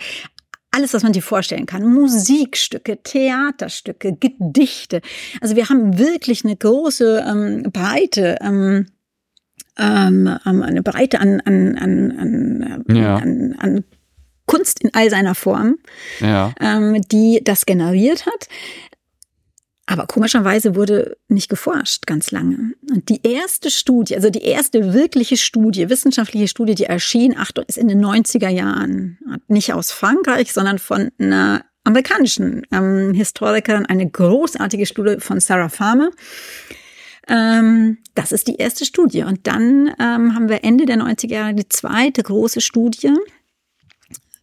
[0.73, 1.85] alles, was man sich vorstellen kann.
[1.85, 5.03] Musikstücke, Theaterstücke, Gedichte.
[5.41, 8.39] Also wir haben wirklich eine große ähm, Breite.
[8.41, 8.87] Ähm,
[9.79, 13.17] ähm, ähm eine Breite an, an, an, an, ja.
[13.17, 13.85] an, an
[14.47, 15.77] Kunst in all seiner Form,
[16.21, 16.53] ja.
[16.61, 18.49] ähm, die das generiert hat.
[19.87, 22.73] Aber komischerweise wurde nicht geforscht ganz lange.
[22.91, 27.79] Und die erste Studie, also die erste wirkliche Studie, wissenschaftliche Studie, die erschien, Achtung, ist
[27.79, 29.19] in den 90er Jahren.
[29.49, 36.11] Nicht aus Frankreich, sondern von einer amerikanischen ähm, Historikerin, eine großartige Studie von Sarah Farmer.
[37.33, 39.23] Ähm, das ist die erste Studie.
[39.23, 43.15] Und dann ähm, haben wir Ende der 90er Jahre die zweite große Studie,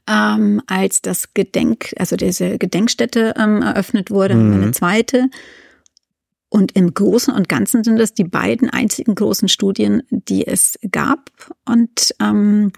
[0.08, 4.54] ähm, als das Gedenk, also diese Gedenkstätte ähm, eröffnet wurde, mhm.
[4.54, 5.30] eine zweite.
[6.49, 11.30] Und im Großen und Ganzen sind das die beiden einzigen großen Studien, die es gab.
[11.65, 12.71] Und ähm,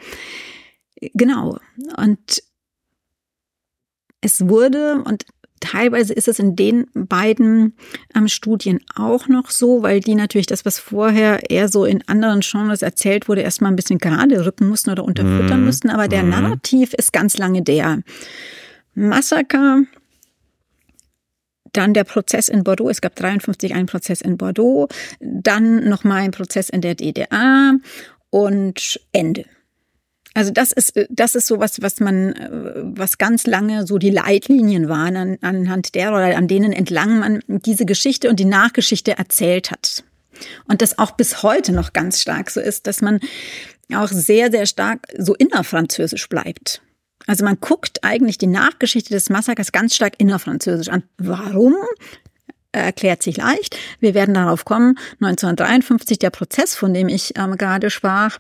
[1.14, 1.58] genau.
[1.96, 2.44] Und
[4.20, 5.26] es wurde, und
[5.62, 7.74] teilweise ist es in den beiden
[8.14, 12.42] ähm, Studien auch noch so, weil die natürlich das, was vorher eher so in anderen
[12.42, 15.66] Genres erzählt wurde, erstmal ein bisschen gerade rücken mussten oder unterfüttern mhm.
[15.68, 15.90] mussten.
[15.90, 16.30] Aber der mhm.
[16.30, 18.02] Narrativ ist ganz lange der
[18.94, 19.84] Massaker,
[21.74, 22.90] dann der Prozess in Bordeaux.
[22.90, 27.78] Es gab 53 einen Prozess in Bordeaux, dann nochmal ein Prozess in der DDR
[28.30, 29.46] und Ende.
[30.34, 32.34] Also das ist, das ist so was, was man,
[32.96, 37.42] was ganz lange so die Leitlinien waren, an, anhand der oder an denen entlang man
[37.48, 40.04] diese Geschichte und die Nachgeschichte erzählt hat.
[40.68, 43.20] Und das auch bis heute noch ganz stark so ist, dass man
[43.94, 46.82] auch sehr, sehr stark so innerfranzösisch bleibt.
[47.28, 51.04] Also man guckt eigentlich die Nachgeschichte des Massakers ganz stark innerfranzösisch an.
[51.18, 51.76] Warum?
[52.72, 53.78] Erklärt sich leicht.
[54.00, 54.98] Wir werden darauf kommen.
[55.20, 58.40] 1953, der Prozess, von dem ich ähm, gerade sprach,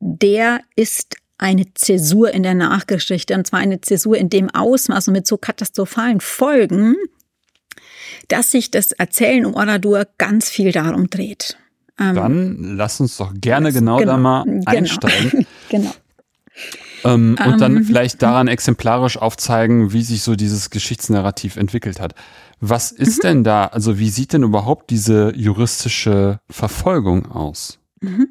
[0.00, 5.14] der ist eine Zäsur in der Nachgeschichte, und zwar eine Zäsur in dem Ausmaß und
[5.14, 6.96] mit so katastrophalen Folgen,
[8.28, 11.58] dass sich das Erzählen um Oradur ganz viel darum dreht.
[11.98, 15.46] Ähm, Dann lass uns doch gerne genau, genau da mal genau, einsteigen.
[15.68, 15.92] genau.
[17.04, 22.14] Ähm, und dann ähm, vielleicht daran exemplarisch aufzeigen, wie sich so dieses Geschichtsnarrativ entwickelt hat.
[22.60, 23.28] Was ist mhm.
[23.28, 27.78] denn da, also wie sieht denn überhaupt diese juristische Verfolgung aus?
[28.00, 28.28] Mhm.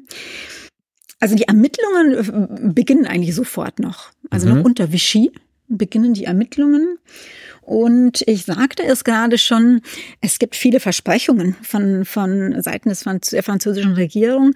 [1.20, 4.10] Also die Ermittlungen äh, beginnen eigentlich sofort noch.
[4.30, 4.56] Also mhm.
[4.56, 5.32] noch unter Vichy
[5.68, 6.98] beginnen die Ermittlungen.
[7.62, 9.80] Und ich sagte es gerade schon,
[10.20, 14.52] es gibt viele Versprechungen von, von Seiten des Franz der französischen Regierung.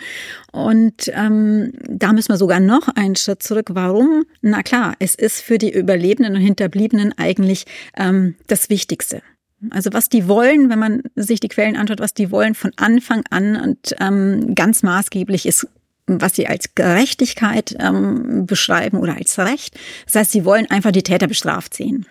[0.52, 3.70] Und ähm, da müssen wir sogar noch einen Schritt zurück.
[3.72, 4.24] Warum?
[4.42, 7.64] Na klar, es ist für die Überlebenden und Hinterbliebenen eigentlich
[7.96, 9.22] ähm, das Wichtigste.
[9.70, 13.24] Also was die wollen, wenn man sich die Quellen anschaut, was die wollen von Anfang
[13.30, 15.66] an und ähm, ganz maßgeblich ist
[16.08, 19.78] was sie als Gerechtigkeit ähm, beschreiben oder als Recht.
[20.06, 22.06] Das heißt, sie wollen einfach die Täter bestraft sehen.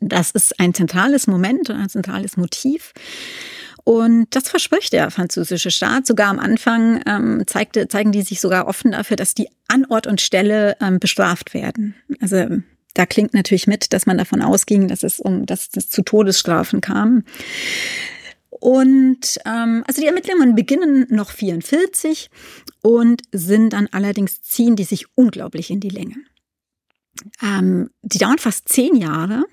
[0.00, 2.92] Das ist ein zentrales Moment und ein zentrales Motiv.
[3.84, 6.06] Und das verspricht der französische Staat.
[6.06, 10.08] Sogar am Anfang ähm, zeigte, zeigen die sich sogar offen dafür, dass die an Ort
[10.08, 11.94] und Stelle ähm, bestraft werden.
[12.20, 12.46] Also
[12.94, 16.80] da klingt natürlich mit, dass man davon ausging, dass es um dass es zu Todesstrafen
[16.80, 17.24] kam.
[18.66, 22.28] Und ähm, also die Ermittlungen beginnen noch 44
[22.82, 26.16] und sind dann allerdings ziehen die sich unglaublich in die Länge.
[27.40, 29.44] Ähm, die dauern fast zehn Jahre.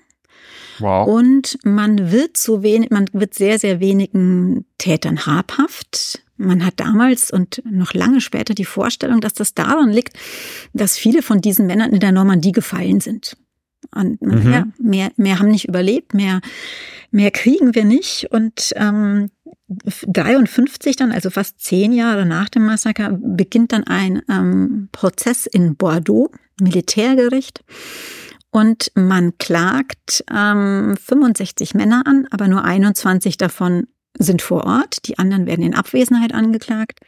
[0.80, 1.06] Wow.
[1.06, 6.24] Und man wird so wenig, man wird sehr, sehr wenigen Tätern habhaft.
[6.36, 10.18] Man hat damals und noch lange später die Vorstellung, dass das daran liegt,
[10.72, 13.36] dass viele von diesen Männern in der Normandie gefallen sind.
[13.94, 14.52] Und mhm.
[14.52, 16.40] ja, mehr, mehr haben nicht überlebt, mehr,
[17.10, 18.28] mehr kriegen wir nicht.
[18.30, 19.30] Und ähm,
[19.68, 25.76] 53 dann, also fast zehn Jahre nach dem Massaker, beginnt dann ein ähm, Prozess in
[25.76, 27.64] Bordeaux, Militärgericht.
[28.50, 35.08] Und man klagt ähm, 65 Männer an, aber nur 21 davon sind vor Ort.
[35.08, 37.00] Die anderen werden in Abwesenheit angeklagt.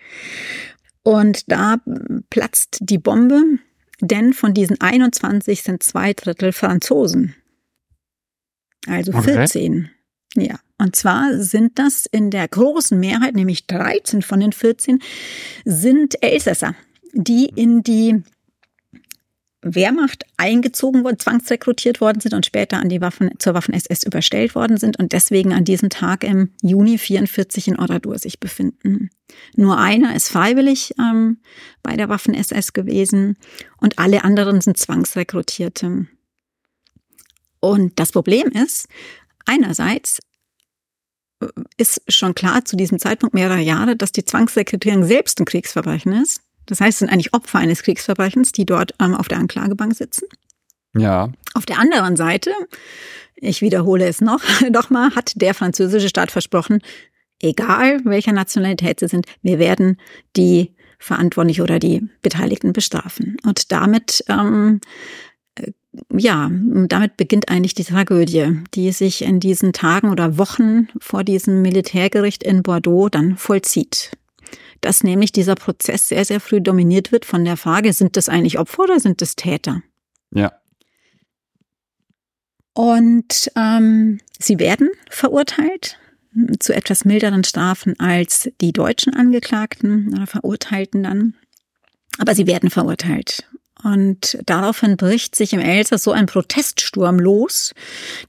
[1.05, 1.77] Und da
[2.31, 3.43] platzt die Bombe
[4.01, 7.35] denn von diesen 21 sind zwei Drittel Franzosen.
[8.87, 9.91] Also 14.
[10.37, 10.49] Okay.
[10.49, 10.59] Ja.
[10.79, 15.01] Und zwar sind das in der großen Mehrheit, nämlich 13 von den 14,
[15.65, 16.75] sind Elsässer,
[17.15, 18.23] die in die
[19.75, 24.77] Wehrmacht eingezogen wurden, zwangsrekrutiert worden sind und später an die Waffen, zur Waffen-SS überstellt worden
[24.77, 29.11] sind und deswegen an diesem Tag im Juni 44 in Oradour sich befinden.
[29.55, 31.39] Nur einer ist freiwillig ähm,
[31.83, 33.37] bei der Waffen-SS gewesen
[33.79, 36.07] und alle anderen sind Zwangsrekrutierte.
[37.61, 38.87] Und das Problem ist,
[39.45, 40.21] einerseits
[41.41, 46.13] äh, ist schon klar zu diesem Zeitpunkt mehrerer Jahre, dass die Zwangsrekrutierung selbst ein Kriegsverbrechen
[46.13, 46.43] ist.
[46.67, 50.27] Das heißt, es sind eigentlich Opfer eines Kriegsverbrechens, die dort ähm, auf der Anklagebank sitzen.
[50.97, 51.31] Ja.
[51.55, 52.53] Auf der anderen Seite,
[53.37, 56.81] ich wiederhole es noch, doch mal, hat der französische Staat versprochen,
[57.41, 59.99] egal welcher Nationalität sie sind, wir werden
[60.37, 63.37] die Verantwortlichen oder die Beteiligten bestrafen.
[63.45, 64.81] Und damit, ähm,
[65.57, 65.73] äh,
[66.17, 71.61] ja, damit beginnt eigentlich die Tragödie, die sich in diesen Tagen oder Wochen vor diesem
[71.61, 74.13] Militärgericht in Bordeaux dann vollzieht
[74.81, 78.59] dass nämlich dieser Prozess sehr, sehr früh dominiert wird von der Frage, sind das eigentlich
[78.59, 79.83] Opfer oder sind das Täter?
[80.33, 80.53] Ja.
[82.75, 85.99] Und ähm, sie werden verurteilt.
[86.59, 91.35] zu etwas milderen Strafen als die deutschen Angeklagten oder Verurteilten dann.
[92.19, 93.49] Aber sie werden verurteilt.
[93.83, 97.75] Und daraufhin bricht sich im Elsass so ein Proteststurm los,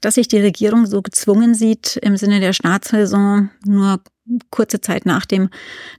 [0.02, 4.02] dass sich die Regierung so gezwungen sieht, im Sinne der Staatsräson nur
[4.52, 5.50] kurze Zeit nach dem,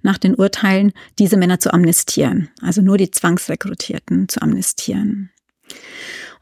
[0.02, 2.50] nach den Urteilen, diese Männer zu amnestieren.
[2.60, 5.30] Also nur die Zwangsrekrutierten zu amnestieren.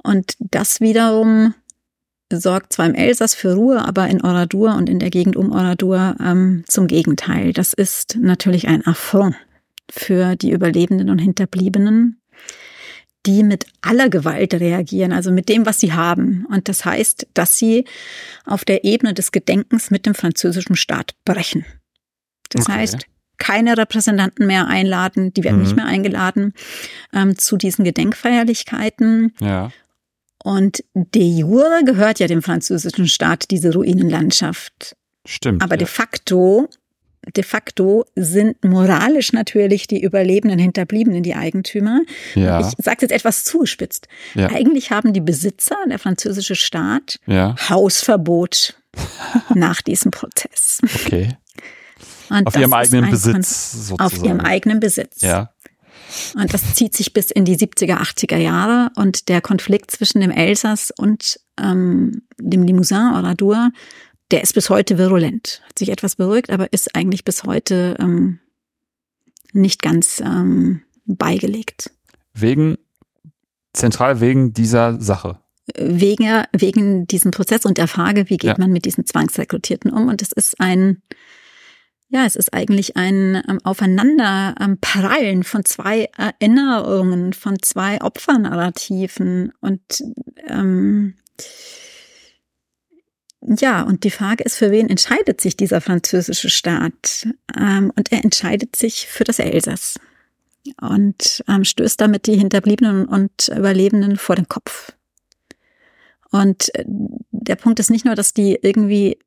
[0.03, 1.55] Und das wiederum
[2.33, 6.17] sorgt zwar im Elsass für Ruhe, aber in Oradur und in der Gegend um Oradur
[6.21, 7.53] ähm, zum Gegenteil.
[7.53, 9.37] Das ist natürlich ein Affront
[9.91, 12.21] für die Überlebenden und Hinterbliebenen,
[13.27, 16.47] die mit aller Gewalt reagieren, also mit dem, was sie haben.
[16.49, 17.85] Und das heißt, dass sie
[18.45, 21.65] auf der Ebene des Gedenkens mit dem französischen Staat brechen.
[22.51, 22.79] Das okay.
[22.79, 23.07] heißt,
[23.39, 25.63] keine Repräsentanten mehr einladen, die werden mhm.
[25.63, 26.55] nicht mehr eingeladen
[27.13, 29.35] ähm, zu diesen Gedenkfeierlichkeiten.
[29.41, 29.71] Ja.
[30.43, 34.97] Und de jure gehört ja dem französischen Staat diese Ruinenlandschaft.
[35.27, 35.63] Stimmt.
[35.63, 35.79] Aber ja.
[35.79, 36.69] de facto,
[37.35, 42.03] de facto sind moralisch natürlich die Überlebenden Hinterbliebenen die Eigentümer.
[42.35, 42.61] Ja.
[42.61, 44.09] Ich sage jetzt etwas zugespitzt.
[44.35, 44.49] Ja.
[44.49, 47.55] Eigentlich haben die Besitzer, der französische Staat, ja.
[47.69, 48.77] Hausverbot
[49.55, 50.81] nach diesem Prozess.
[50.83, 51.37] Okay.
[52.29, 54.01] Und auf ihrem eigenen Besitz sozusagen.
[54.01, 55.23] Auf ihrem eigenen Besitz.
[55.23, 55.51] Ja.
[56.35, 58.91] Und das zieht sich bis in die 70er, 80er Jahre.
[58.97, 63.71] Und der Konflikt zwischen dem Elsass und ähm, dem Limousin Oradour,
[64.31, 65.63] der ist bis heute virulent.
[65.69, 68.41] Hat sich etwas beruhigt, aber ist eigentlich bis heute ähm,
[69.53, 71.91] nicht ganz ähm, beigelegt.
[72.33, 72.77] Wegen,
[73.73, 75.39] zentral wegen dieser Sache
[75.75, 78.55] wegen, wegen diesem Prozess und der Frage, wie geht ja.
[78.59, 80.09] man mit diesen Zwangsrekrutierten um.
[80.09, 81.03] Und es ist ein,
[82.09, 89.83] ja, es ist eigentlich ein ähm, Aufeinanderprallen ähm, von zwei Erinnerungen, von zwei Opfernarrativen und
[90.49, 91.15] ähm,
[93.43, 97.29] ja, und die Frage ist, für wen entscheidet sich dieser französische Staat?
[97.57, 100.01] Ähm, und er entscheidet sich für das Elsass
[100.81, 104.93] und ähm, stößt damit die Hinterbliebenen und Überlebenden vor den Kopf.
[106.31, 106.85] Und äh,
[107.31, 109.19] der Punkt ist nicht nur, dass die irgendwie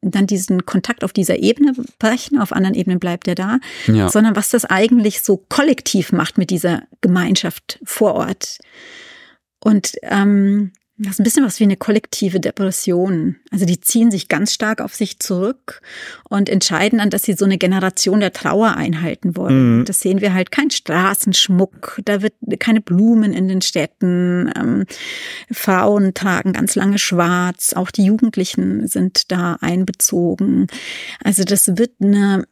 [0.00, 4.08] dann diesen Kontakt auf dieser Ebene brechen, auf anderen Ebenen bleibt er da, ja.
[4.08, 8.58] sondern was das eigentlich so kollektiv macht mit dieser Gemeinschaft vor Ort.
[9.58, 13.36] Und ähm, das ist ein bisschen was wie eine kollektive Depression.
[13.52, 15.80] Also die ziehen sich ganz stark auf sich zurück
[16.28, 19.78] und entscheiden dann, dass sie so eine Generation der Trauer einhalten wollen.
[19.78, 19.84] Mhm.
[19.84, 24.52] Das sehen wir halt kein Straßenschmuck, da wird keine Blumen in den Städten.
[24.56, 24.86] Ähm,
[25.52, 30.66] Frauen tragen ganz lange schwarz, auch die Jugendlichen sind da einbezogen.
[31.22, 32.44] Also das wird eine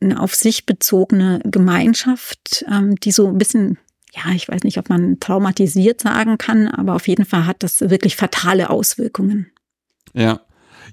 [0.00, 3.78] eine auf sich bezogene Gemeinschaft, ähm, die so ein bisschen
[4.14, 7.80] ja, ich weiß nicht, ob man traumatisiert sagen kann, aber auf jeden Fall hat das
[7.80, 9.50] wirklich fatale Auswirkungen.
[10.12, 10.40] Ja.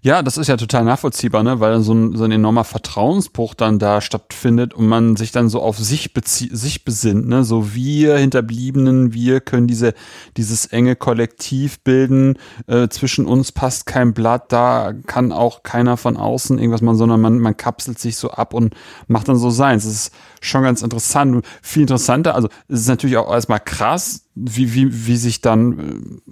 [0.01, 1.59] Ja, das ist ja total nachvollziehbar, ne?
[1.59, 5.61] weil so ein, so ein enormer Vertrauensbruch dann da stattfindet und man sich dann so
[5.61, 7.43] auf sich, sich besinnt, ne?
[7.43, 9.93] so wir Hinterbliebenen, wir können diese,
[10.37, 16.17] dieses enge Kollektiv bilden, äh, zwischen uns passt kein Blatt, da kann auch keiner von
[16.17, 18.75] außen irgendwas machen, sondern man, man kapselt sich so ab und
[19.07, 19.77] macht dann so sein.
[19.77, 24.73] Es ist schon ganz interessant, viel interessanter, also es ist natürlich auch erstmal krass, wie,
[24.73, 25.79] wie, wie sich dann
[26.27, 26.31] äh,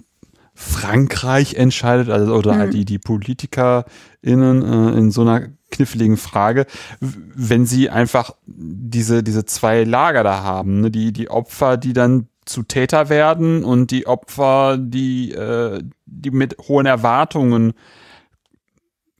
[0.60, 2.70] Frankreich entscheidet, also oder mhm.
[2.72, 6.66] die, die PolitikerInnen äh, in so einer kniffligen Frage,
[7.00, 10.90] wenn sie einfach diese, diese zwei Lager da haben, ne?
[10.90, 16.56] die, die Opfer, die dann zu Täter werden und die Opfer, die, äh, die mit
[16.66, 17.74] hohen Erwartungen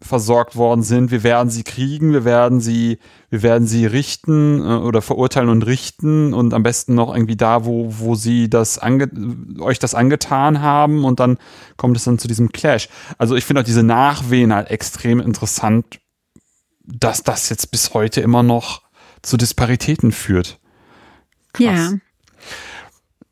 [0.00, 1.10] versorgt worden sind.
[1.10, 2.98] Wir werden sie kriegen, wir werden sie,
[3.30, 7.64] wir werden sie richten äh, oder verurteilen und richten und am besten noch irgendwie da,
[7.64, 9.10] wo, wo sie das ange
[9.58, 11.38] euch das angetan haben und dann
[11.76, 12.88] kommt es dann zu diesem Clash.
[13.18, 15.98] Also ich finde auch diese Nachwehen halt extrem interessant,
[16.84, 18.82] dass das jetzt bis heute immer noch
[19.22, 20.60] zu Disparitäten führt.
[21.52, 21.66] Krass.
[21.66, 21.92] Ja.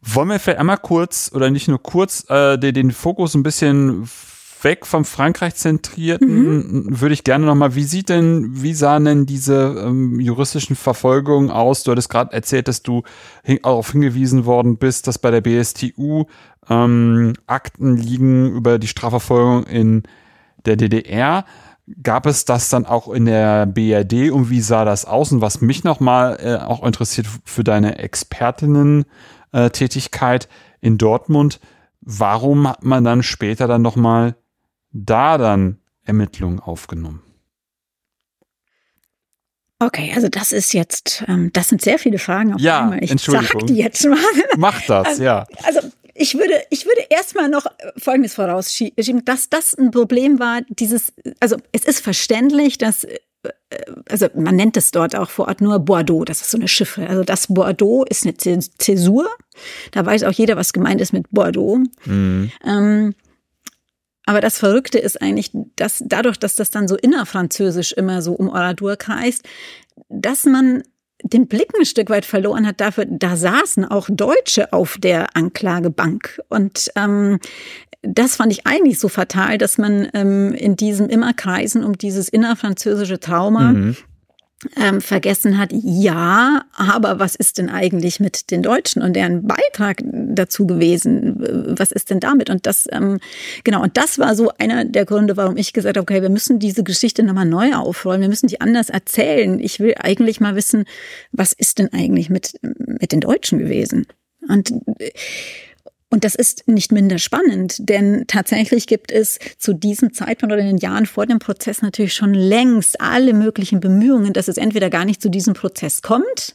[0.02, 4.08] Wollen wir vielleicht einmal kurz oder nicht nur kurz äh, den, den Fokus ein bisschen
[4.62, 7.00] weg vom Frankreich zentrierten mhm.
[7.00, 11.82] würde ich gerne nochmal, wie sieht denn, wie sahen denn diese ähm, juristischen Verfolgungen aus?
[11.82, 13.02] Du hattest gerade erzählt, dass du
[13.42, 16.24] hin, darauf hingewiesen worden bist, dass bei der BSTU
[16.68, 20.02] ähm, Akten liegen über die Strafverfolgung in
[20.64, 21.44] der DDR.
[22.02, 25.30] Gab es das dann auch in der BRD und wie sah das aus?
[25.30, 30.48] Und was mich nochmal äh, auch interessiert für deine Expertinnen-Tätigkeit äh,
[30.80, 31.60] in Dortmund,
[32.00, 34.34] warum hat man dann später dann nochmal
[35.04, 37.22] da dann Ermittlungen aufgenommen?
[39.78, 43.04] Okay, also das ist jetzt, ähm, das sind sehr viele Fragen auf ja, einmal.
[43.04, 43.60] Ich Entschuldigung.
[43.60, 44.18] sag die jetzt mal.
[44.56, 45.46] Mach das, also, ja.
[45.64, 45.80] Also
[46.14, 47.66] ich würde, ich würde erstmal noch
[47.98, 53.18] Folgendes vorausschieben, dass das ein Problem war, dieses, also es ist verständlich, dass äh,
[54.08, 57.06] also man nennt es dort auch vor Ort nur Bordeaux, das ist so eine Chiffre.
[57.08, 59.28] Also das Bordeaux ist eine Zäsur.
[59.90, 61.80] Da weiß auch jeder, was gemeint ist mit Bordeaux.
[62.06, 62.50] Mhm.
[62.64, 63.14] Ähm,
[64.26, 68.48] aber das Verrückte ist eigentlich, dass dadurch, dass das dann so innerfranzösisch immer so um
[68.48, 69.44] Oradur kreist,
[70.08, 70.82] dass man
[71.22, 76.40] den Blick ein Stück weit verloren hat dafür, da saßen auch Deutsche auf der Anklagebank.
[76.48, 77.38] Und ähm,
[78.02, 82.28] das fand ich eigentlich so fatal, dass man ähm, in diesem immer kreisen um dieses
[82.28, 83.96] innerfranzösische Trauma mhm
[84.74, 90.02] ähm, vergessen hat, ja, aber was ist denn eigentlich mit den Deutschen und deren Beitrag
[90.04, 91.74] dazu gewesen?
[91.78, 92.48] Was ist denn damit?
[92.48, 93.18] Und das, ähm,
[93.64, 96.58] genau, und das war so einer der Gründe, warum ich gesagt habe, okay, wir müssen
[96.58, 99.60] diese Geschichte nochmal neu aufrollen, wir müssen die anders erzählen.
[99.60, 100.84] Ich will eigentlich mal wissen,
[101.32, 104.06] was ist denn eigentlich mit, mit den Deutschen gewesen?
[104.48, 104.72] Und
[106.08, 110.68] und das ist nicht minder spannend, denn tatsächlich gibt es zu diesem Zeitpunkt oder in
[110.68, 115.04] den Jahren vor dem Prozess natürlich schon längst alle möglichen Bemühungen, dass es entweder gar
[115.04, 116.54] nicht zu diesem Prozess kommt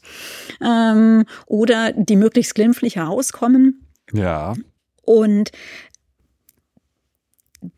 [0.61, 3.85] ähm, oder die möglichst glimpflich herauskommen.
[4.13, 4.53] Ja.
[5.01, 5.51] Und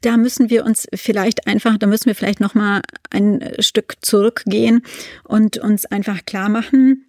[0.02, 4.84] da müssen wir uns vielleicht einfach, da müssen wir vielleicht noch mal ein Stück zurückgehen
[5.24, 7.06] und uns einfach klar machen,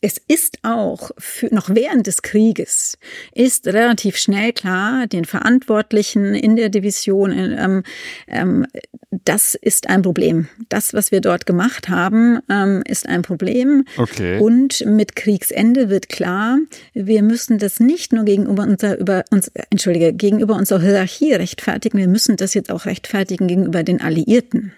[0.00, 2.98] es ist auch für, noch während des Krieges
[3.34, 7.82] ist relativ schnell klar den Verantwortlichen in der Division, ähm,
[8.28, 8.66] ähm,
[9.10, 10.48] das ist ein Problem.
[10.68, 13.84] Das, was wir dort gemacht haben, ähm, ist ein Problem.
[13.96, 14.38] Okay.
[14.38, 16.58] Und mit Kriegsende wird klar,
[16.94, 22.08] wir müssen das nicht nur gegenüber unserer über uns, entschuldige, gegenüber unserer Hierarchie rechtfertigen, wir
[22.08, 24.72] müssen das jetzt auch rechtfertigen gegenüber den Alliierten.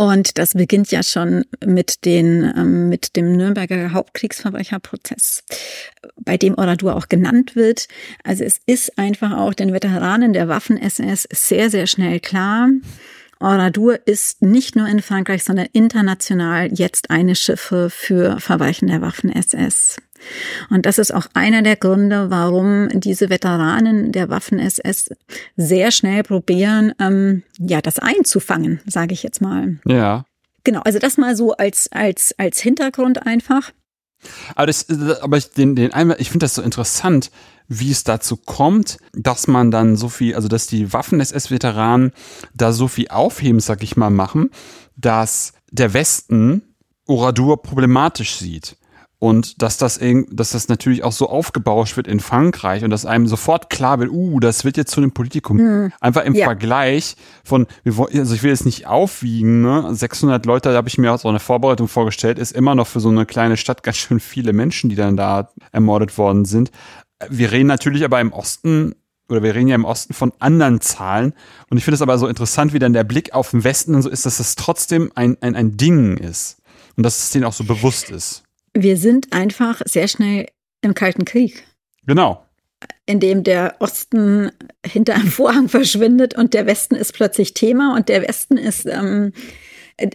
[0.00, 5.44] Und das beginnt ja schon mit, den, ähm, mit dem Nürnberger Hauptkriegsverbrecherprozess,
[6.16, 7.86] bei dem Oradur auch genannt wird.
[8.24, 12.70] Also es ist einfach auch den Veteranen der Waffen-SS sehr, sehr schnell klar,
[13.40, 19.96] Oradur ist nicht nur in Frankreich, sondern international jetzt eine Schiffe für Verbrechen der Waffen-SS.
[20.68, 25.10] Und das ist auch einer der Gründe, warum diese Veteranen der Waffen-SS
[25.56, 29.78] sehr schnell probieren, ähm, ja, das einzufangen, sage ich jetzt mal.
[29.86, 30.24] Ja.
[30.64, 33.72] Genau, also das mal so als, als, als Hintergrund einfach.
[34.54, 34.86] Aber, das,
[35.22, 37.30] aber ich, den, den ich finde das so interessant,
[37.68, 42.12] wie es dazu kommt, dass man dann so viel, also dass die Waffen-SS-Veteranen
[42.52, 44.50] da so viel Aufheben, sag ich mal, machen,
[44.96, 46.74] dass der Westen
[47.06, 48.76] Oradur problematisch sieht
[49.20, 50.00] und dass das,
[50.30, 54.10] dass das natürlich auch so aufgebauscht wird in Frankreich und dass einem sofort klar wird,
[54.10, 55.58] uh, das wird jetzt zu einem Politikum.
[55.58, 55.92] Mhm.
[56.00, 56.46] Einfach im ja.
[56.46, 59.94] Vergleich von, also ich will jetzt nicht aufwiegen, ne?
[59.94, 63.00] 600 Leute, da habe ich mir auch so eine Vorbereitung vorgestellt, ist immer noch für
[63.00, 66.70] so eine kleine Stadt ganz schön viele Menschen, die dann da ermordet worden sind.
[67.28, 68.94] Wir reden natürlich aber im Osten
[69.28, 71.34] oder wir reden ja im Osten von anderen Zahlen.
[71.68, 74.00] Und ich finde es aber so interessant, wie dann der Blick auf den Westen und
[74.00, 76.56] so ist, dass das trotzdem ein, ein, ein Ding ist.
[76.96, 78.44] Und dass es denen auch so bewusst ist.
[78.82, 80.46] Wir sind einfach sehr schnell
[80.80, 81.64] im Kalten Krieg.
[82.06, 82.46] Genau.
[83.04, 84.50] In dem der Osten
[84.86, 89.34] hinter einem Vorhang verschwindet und der Westen ist plötzlich Thema und der Westen ist ähm,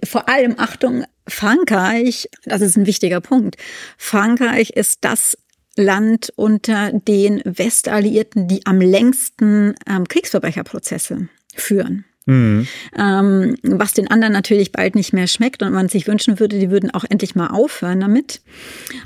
[0.04, 3.58] vor allem, Achtung, Frankreich, das ist ein wichtiger Punkt.
[4.00, 5.38] Frankreich ist das
[5.76, 12.06] Land unter den Westalliierten, die am längsten ähm, Kriegsverbrecherprozesse führen.
[12.28, 12.68] Mhm.
[12.98, 16.72] Ähm, was den anderen natürlich bald nicht mehr schmeckt und man sich wünschen würde, die
[16.72, 18.42] würden auch endlich mal aufhören damit.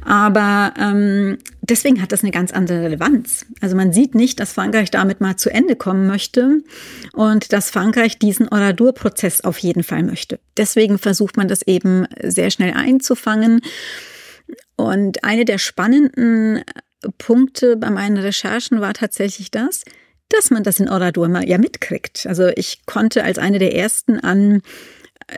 [0.06, 3.46] Aber ähm, deswegen hat das eine ganz andere Relevanz.
[3.60, 6.64] Also man sieht nicht, dass Frankreich damit mal zu Ende kommen möchte
[7.12, 10.40] und dass Frankreich diesen Oradur-Prozess auf jeden Fall möchte.
[10.56, 13.60] Deswegen versucht man das eben sehr schnell einzufangen.
[14.78, 16.64] Und eine der spannenden
[17.18, 19.84] Punkte bei meinen Recherchen war tatsächlich das,
[20.30, 22.26] dass man das in Oradur mal ja mitkriegt.
[22.28, 24.62] Also ich konnte als eine der ersten an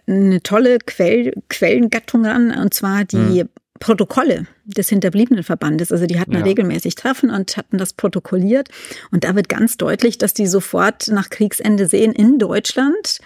[0.08, 3.50] eine tolle Quell, Quellengattung ran, und zwar die mhm.
[3.80, 5.92] Protokolle des hinterbliebenen Verbandes.
[5.92, 6.44] Also die hatten ja.
[6.44, 8.70] regelmäßig Treffen und hatten das protokolliert.
[9.12, 13.20] Und da wird ganz deutlich, dass die sofort nach Kriegsende sehen, in Deutschland,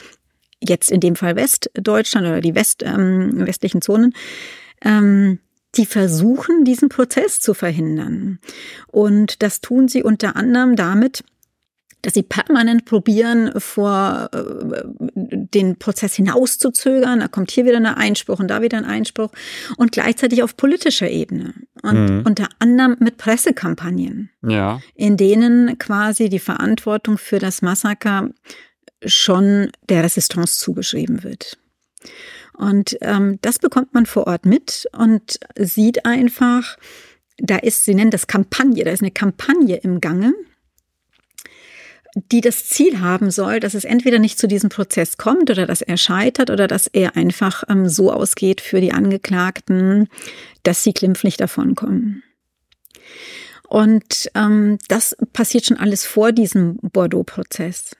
[0.61, 4.13] jetzt in dem Fall Westdeutschland oder die West, ähm, westlichen Zonen,
[4.82, 5.39] ähm,
[5.76, 8.39] die versuchen, diesen Prozess zu verhindern.
[8.88, 11.26] Und das tun sie unter anderem damit,
[12.06, 14.84] dass sie permanent probieren, vor äh,
[15.16, 17.20] den Prozess hinauszuzögern.
[17.20, 19.32] Da kommt hier wieder ein Einspruch und da wieder ein Einspruch.
[19.78, 21.56] Und gleichzeitig auf politischer Ebene.
[21.82, 22.24] Und mhm.
[22.24, 24.30] unter anderem mit Pressekampagnen.
[24.47, 24.82] Ja.
[24.93, 28.30] In denen quasi die Verantwortung für das Massaker
[29.03, 31.58] schon der Resistance zugeschrieben wird.
[32.53, 36.78] Und ähm, das bekommt man vor Ort mit und sieht einfach,
[37.39, 40.36] da ist, sie nennen das Kampagne, da ist eine Kampagne im Gange,
[42.16, 45.82] die das Ziel haben soll, dass es entweder nicht zu diesem Prozess kommt oder dass
[45.82, 50.07] er scheitert oder dass er einfach ähm, so ausgeht für die Angeklagten,
[50.63, 52.24] dass sie glimpflich davonkommen.
[53.68, 57.97] Und ähm, das passiert schon alles vor diesem Bordeaux-Prozess.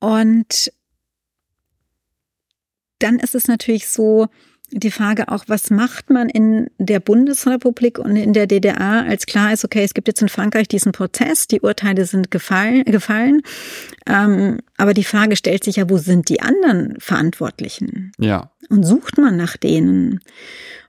[0.00, 0.72] Und
[3.00, 4.28] dann ist es natürlich so,
[4.70, 9.52] die Frage auch, was macht man in der Bundesrepublik und in der DDR, als klar
[9.52, 13.42] ist, okay, es gibt jetzt in Frankreich diesen Prozess, die Urteile sind gefallen, gefallen
[14.06, 18.12] ähm, aber die Frage stellt sich ja, wo sind die anderen Verantwortlichen?
[18.18, 18.50] Ja.
[18.68, 20.20] Und sucht man nach denen?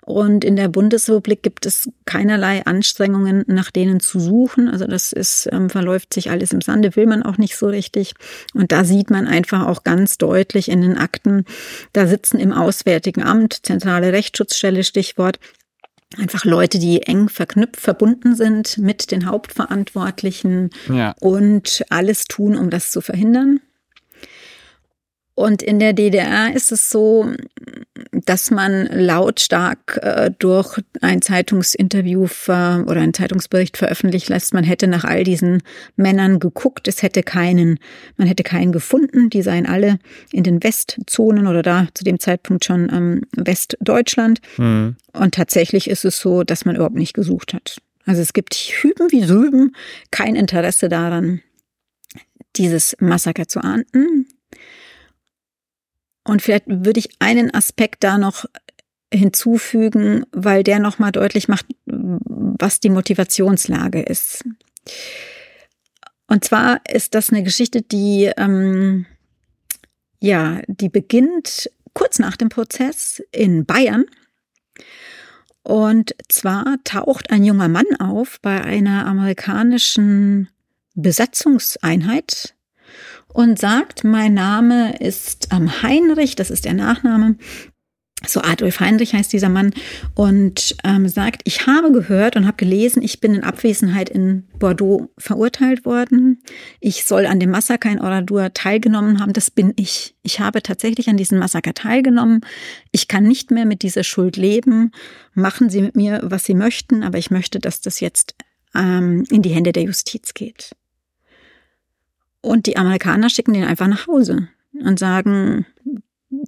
[0.09, 4.67] Und in der Bundesrepublik gibt es keinerlei Anstrengungen, nach denen zu suchen.
[4.67, 8.15] Also das ist, ähm, verläuft sich alles im Sande, will man auch nicht so richtig.
[8.55, 11.45] Und da sieht man einfach auch ganz deutlich in den Akten,
[11.93, 15.37] da sitzen im Auswärtigen Amt, zentrale Rechtsschutzstelle, Stichwort,
[16.17, 21.13] einfach Leute, die eng verknüpft, verbunden sind mit den Hauptverantwortlichen ja.
[21.19, 23.59] und alles tun, um das zu verhindern.
[25.39, 27.31] Und in der DDR ist es so,
[28.11, 34.87] dass man lautstark äh, durch ein Zeitungsinterview ver oder einen Zeitungsbericht veröffentlicht lässt, man hätte
[34.87, 35.63] nach all diesen
[35.95, 37.79] Männern geguckt, es hätte keinen,
[38.17, 39.99] man hätte keinen gefunden, die seien alle
[40.33, 44.41] in den Westzonen oder da zu dem Zeitpunkt schon ähm, Westdeutschland.
[44.57, 44.97] Mhm.
[45.13, 47.77] Und tatsächlich ist es so, dass man überhaupt nicht gesucht hat.
[48.05, 49.73] Also es gibt hüben wie drüben
[50.11, 51.39] kein Interesse daran,
[52.57, 54.27] dieses Massaker zu ahnden.
[56.29, 58.45] Und vielleicht würde ich einen Aspekt da noch
[59.11, 64.45] hinzufügen, weil der nochmal deutlich macht, was die Motivationslage ist.
[66.27, 69.07] Und zwar ist das eine Geschichte, die ähm,
[70.19, 74.05] ja, die beginnt kurz nach dem Prozess in Bayern.
[75.63, 80.47] Und zwar taucht ein junger Mann auf bei einer amerikanischen
[80.93, 82.53] Besatzungseinheit
[83.33, 87.35] und sagt, mein Name ist ähm, Heinrich, das ist der Nachname.
[88.27, 89.71] So Adolf Heinrich heißt dieser Mann
[90.13, 95.09] und ähm, sagt, ich habe gehört und habe gelesen, ich bin in Abwesenheit in Bordeaux
[95.17, 96.43] verurteilt worden.
[96.81, 99.31] Ich soll an dem Massaker in Oradour teilgenommen haben.
[99.31, 100.15] Das bin ich.
[100.21, 102.41] Ich habe tatsächlich an diesem Massaker teilgenommen.
[102.91, 104.91] Ich kann nicht mehr mit dieser Schuld leben.
[105.33, 108.35] Machen Sie mit mir, was Sie möchten, aber ich möchte, dass das jetzt
[108.75, 110.71] ähm, in die Hände der Justiz geht.
[112.41, 115.65] Und die Amerikaner schicken den einfach nach Hause und sagen,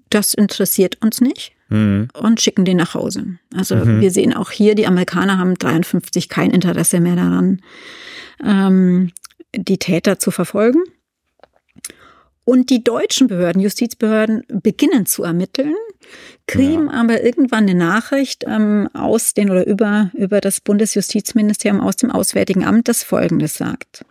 [0.09, 2.07] das interessiert uns nicht mhm.
[2.13, 3.37] und schicken den nach Hause.
[3.55, 4.01] Also mhm.
[4.01, 7.61] wir sehen auch hier, die Amerikaner haben 53 kein Interesse mehr daran,
[8.43, 9.11] ähm,
[9.55, 10.81] die Täter zu verfolgen.
[12.43, 15.75] Und die deutschen Behörden, Justizbehörden, beginnen zu ermitteln,
[16.47, 16.93] kriegen ja.
[16.93, 22.65] aber irgendwann eine Nachricht ähm, aus den oder über, über das Bundesjustizministerium aus dem Auswärtigen
[22.65, 24.03] Amt, das Folgendes sagt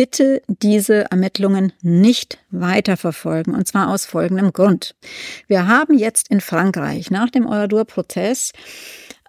[0.00, 3.54] bitte diese Ermittlungen nicht weiterverfolgen.
[3.54, 4.94] Und zwar aus folgendem Grund.
[5.46, 8.52] Wir haben jetzt in Frankreich nach dem Oradour-Prozess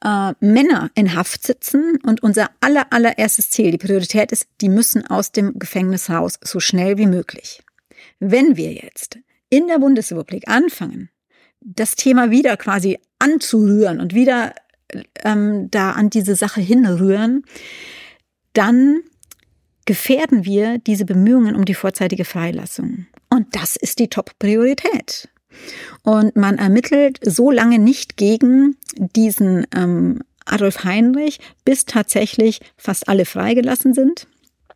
[0.02, 5.06] äh, Männer in Haft sitzen und unser aller, allererstes Ziel, die Priorität ist, die müssen
[5.06, 7.62] aus dem Gefängnis raus, so schnell wie möglich.
[8.22, 9.20] Wenn wir jetzt
[9.50, 11.10] in der Bundesrepublik anfangen,
[11.60, 14.56] das Thema wieder quasi anzurühren und wieder
[15.26, 17.44] ähm, da an diese Sache hinrühren,
[18.54, 19.02] dann
[19.92, 23.08] gefährden wir diese Bemühungen um die vorzeitige Freilassung.
[23.30, 25.28] Und das ist die Top-Priorität.
[26.04, 33.26] Und man ermittelt so lange nicht gegen diesen ähm, Adolf Heinrich, bis tatsächlich fast alle
[33.26, 34.28] freigelassen sind.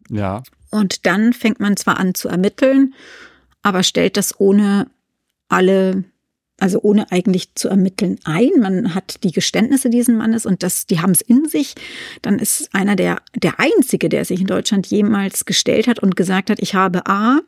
[0.09, 0.43] Ja.
[0.69, 2.93] Und dann fängt man zwar an zu ermitteln,
[3.61, 4.87] aber stellt das ohne
[5.47, 6.03] alle
[6.59, 8.49] also ohne eigentlich zu ermitteln ein.
[8.59, 11.75] Man hat die Geständnisse diesen Mannes und das, die haben es in sich.
[12.21, 16.49] Dann ist einer der, der einzige, der sich in Deutschland jemals gestellt hat und gesagt
[16.49, 17.39] hat, ich habe A,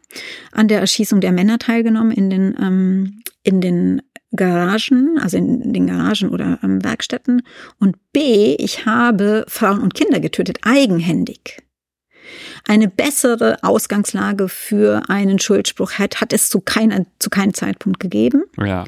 [0.51, 4.01] an der Erschießung der Männer teilgenommen in den, ähm, in den
[4.35, 7.43] Garagen, also in den Garagen oder ähm, Werkstätten
[7.79, 11.66] und B, ich habe Frauen und Kinder getötet, eigenhändig
[12.67, 18.43] eine bessere Ausgangslage für einen Schuldspruch hat, hat es zu, keiner, zu keinem Zeitpunkt gegeben.
[18.57, 18.85] Ja.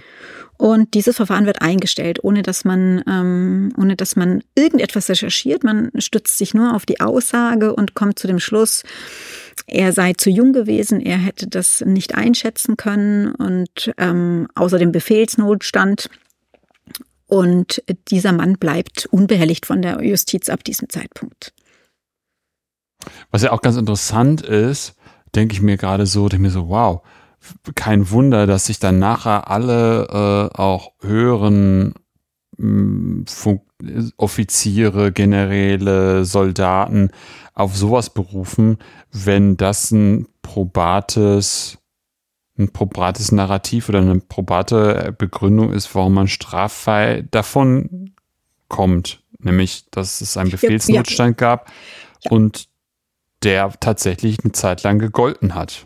[0.58, 5.64] Und dieses Verfahren wird eingestellt, ohne dass man, ähm, ohne dass man irgendetwas recherchiert.
[5.64, 8.84] Man stützt sich nur auf die Aussage und kommt zu dem Schluss,
[9.68, 14.92] er sei zu jung gewesen, er hätte das nicht einschätzen können und ähm, außer dem
[14.92, 16.10] Befehlsnotstand.
[17.28, 21.54] Und dieser Mann bleibt unbehelligt von der Justiz ab diesem Zeitpunkt.
[23.32, 24.95] Was ja auch ganz interessant ist,
[25.36, 27.01] denke ich mir gerade so, denke mir so, wow,
[27.76, 30.07] kein Wunder, dass sich dann nachher alle
[30.53, 31.93] äh, auch höheren
[32.57, 33.62] mh, mm, Funk
[34.18, 37.12] Offiziere, Generäle, Soldaten
[37.53, 38.78] auf sowas berufen,
[39.12, 41.78] wenn das ein probates,
[42.57, 48.12] ein probates Narrativ oder eine probate Begründung ist, warum man straffrei davon
[48.68, 49.24] kommt.
[49.39, 51.55] Nämlich, dass es einen Befehlsnotstand ja, ja.
[51.55, 51.72] gab
[52.26, 52.32] ja.
[52.32, 52.68] und
[53.44, 55.86] der tatsächlich eine Zeit lang gegolten hat.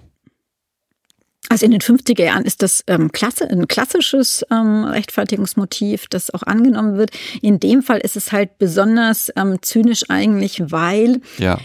[1.50, 6.44] Also in den 50er Jahren ist das ähm, klasse, ein klassisches ähm, Rechtfertigungsmotiv, das auch
[6.44, 7.12] angenommen wird.
[7.42, 11.60] In dem Fall ist es halt besonders ähm, zynisch eigentlich, weil ja.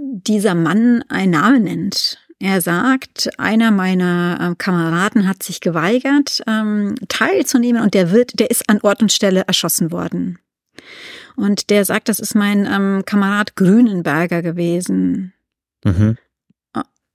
[0.00, 2.18] dieser Mann einen Namen nennt.
[2.40, 8.50] Er sagt, einer meiner ähm, Kameraden hat sich geweigert, ähm, teilzunehmen und der wird, der
[8.50, 10.38] ist an Ort und Stelle erschossen worden.
[11.36, 15.32] Und der sagt, das ist mein ähm, Kamerad Grünenberger gewesen.
[15.84, 16.16] Mhm.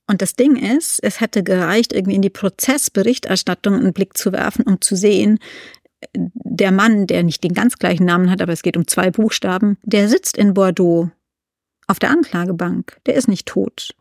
[0.07, 4.63] Und das Ding ist, es hätte gereicht, irgendwie in die Prozessberichterstattung einen Blick zu werfen,
[4.63, 5.39] um zu sehen,
[6.13, 9.77] der Mann, der nicht den ganz gleichen Namen hat, aber es geht um zwei Buchstaben,
[9.83, 11.09] der sitzt in Bordeaux
[11.87, 12.97] auf der Anklagebank.
[13.07, 13.95] Der ist nicht tot.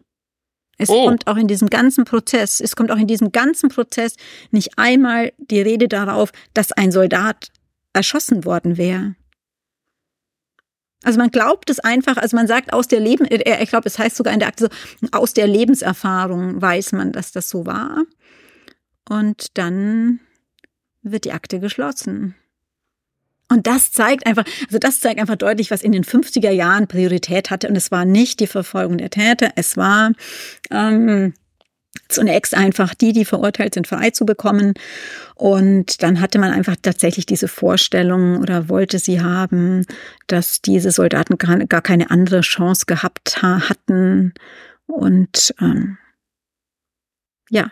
[0.77, 1.07] Es oh.
[1.07, 4.17] kommt auch in diesem ganzen Prozess, es kommt auch in diesem ganzen Prozess
[4.51, 7.51] nicht einmal die Rede darauf, dass ein Soldat
[7.93, 9.15] erschossen worden wäre.
[11.05, 13.98] Also man glaubt es einfach, also man sagt aus der Leben, äh, ich glaube, es
[13.98, 14.68] heißt sogar in der Akte
[15.00, 18.02] so, aus der Lebenserfahrung weiß man, dass das so war.
[19.09, 20.20] Und dann
[21.02, 22.34] wird die Akte geschlossen.
[23.50, 27.50] Und das zeigt einfach, also das zeigt einfach deutlich, was in den 50er Jahren Priorität
[27.50, 27.68] hatte.
[27.68, 30.12] Und es war nicht die Verfolgung der Täter, es war
[30.70, 31.34] ähm,
[32.09, 34.74] zunächst einfach die, die verurteilt sind, frei zu bekommen.
[35.34, 39.86] Und dann hatte man einfach tatsächlich diese Vorstellung oder wollte sie haben,
[40.26, 44.34] dass diese Soldaten gar keine andere Chance gehabt hatten.
[44.86, 45.99] Und ähm,
[47.51, 47.70] ja,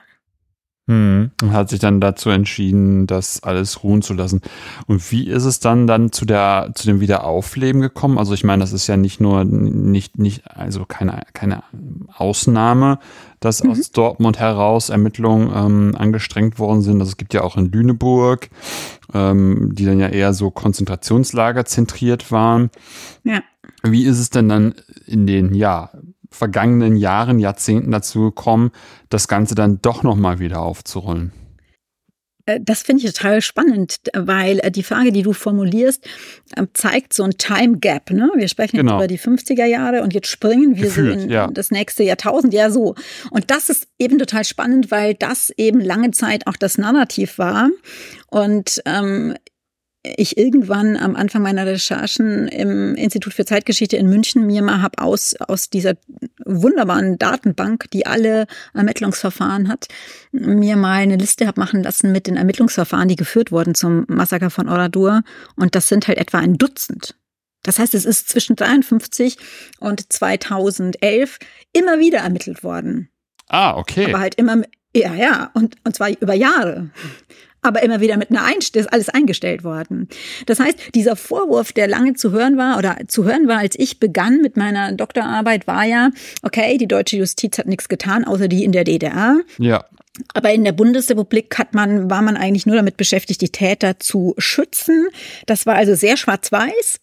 [0.93, 4.43] hm, und hat sich dann dazu entschieden, das alles ruhen zu lassen.
[4.87, 8.19] Und wie ist es dann dann zu der zu dem Wiederaufleben gekommen?
[8.19, 11.63] Also ich meine, das ist ja nicht nur nicht nicht also keine keine
[12.15, 12.99] Ausnahme,
[13.41, 13.71] dass mhm.
[13.71, 17.01] aus Dortmund heraus Ermittlungen ähm, angestrengt worden sind.
[17.01, 18.51] Also es gibt ja auch in Lüneburg,
[19.15, 22.71] ähm, die dann ja eher so Konzentrationslager zentriert waren.
[23.25, 23.41] Ja.
[23.83, 24.75] Wie ist es denn dann
[25.07, 25.91] in den ja
[26.33, 28.71] vergangenen Jahren, Jahrzehnten dazu gekommen,
[29.09, 31.33] das Ganze dann doch nochmal wieder aufzurollen?
[32.47, 36.05] Äh, das finde ich total spannend, weil äh, die Frage, die du formulierst,
[36.57, 38.11] ähm, zeigt so ein Time Gap.
[38.11, 38.31] Ne?
[38.37, 39.01] Wir sprechen genau.
[39.01, 41.47] jetzt über die 50er Jahre und jetzt springen wir Gefühlt, so in ja.
[41.49, 42.53] das nächste Jahrtausend.
[42.55, 42.95] Ja, so.
[43.31, 47.71] Und das ist eben total spannend, weil das eben lange Zeit auch das Narrativ war.
[48.29, 49.35] Und ähm,
[50.05, 55.01] ich irgendwann am Anfang meiner Recherchen im Institut für Zeitgeschichte in München mir mal hab
[55.01, 55.95] aus, aus dieser
[56.45, 59.87] wunderbaren Datenbank, die alle Ermittlungsverfahren hat,
[60.33, 64.51] mir mal eine Liste hab machen lassen mit den Ermittlungsverfahren, die geführt wurden zum Massaker
[64.51, 65.23] von Oradour.
[65.55, 67.15] Und das sind halt etwa ein Dutzend.
[67.63, 69.37] Das heißt, es ist zwischen 53
[69.79, 71.39] und 2011
[71.73, 73.09] immer wieder ermittelt worden.
[73.49, 74.07] Ah, okay.
[74.07, 74.63] Aber halt immer,
[74.97, 76.91] ja, ja, und, und zwar über Jahre
[77.63, 80.09] aber immer wieder mit einer Einstellung, ist alles eingestellt worden.
[80.47, 84.01] Das heißt, dieser Vorwurf, der lange zu hören war oder zu hören war, als ich
[84.01, 86.11] begann mit meiner Doktorarbeit, war ja,
[86.43, 89.41] okay, die deutsche Justiz hat nichts getan, außer die in der DDR.
[89.59, 89.85] Ja.
[90.35, 94.35] Aber in der Bundesrepublik hat man, war man eigentlich nur damit beschäftigt, die Täter zu
[94.39, 95.07] schützen.
[95.47, 97.01] Das war also sehr schwarz-weiß.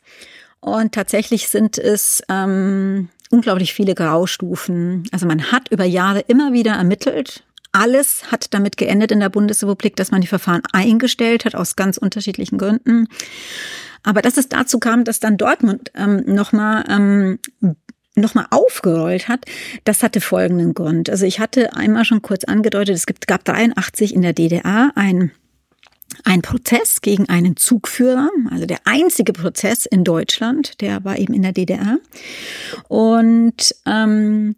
[0.59, 5.03] Und tatsächlich sind es ähm, unglaublich viele Graustufen.
[5.11, 9.95] Also man hat über Jahre immer wieder ermittelt, alles hat damit geendet in der Bundesrepublik,
[9.95, 13.07] dass man die Verfahren eingestellt hat, aus ganz unterschiedlichen Gründen.
[14.03, 17.39] Aber dass es dazu kam, dass dann Dortmund ähm, nochmal ähm,
[18.15, 19.45] nochmal aufgerollt hat,
[19.85, 21.09] das hatte folgenden Grund.
[21.09, 25.31] Also ich hatte einmal schon kurz angedeutet, es gibt, gab 83 in der DDR ein
[26.25, 31.43] ein Prozess gegen einen Zugführer, also der einzige Prozess in Deutschland, der war eben in
[31.43, 31.99] der DDR.
[32.87, 34.55] Und ähm,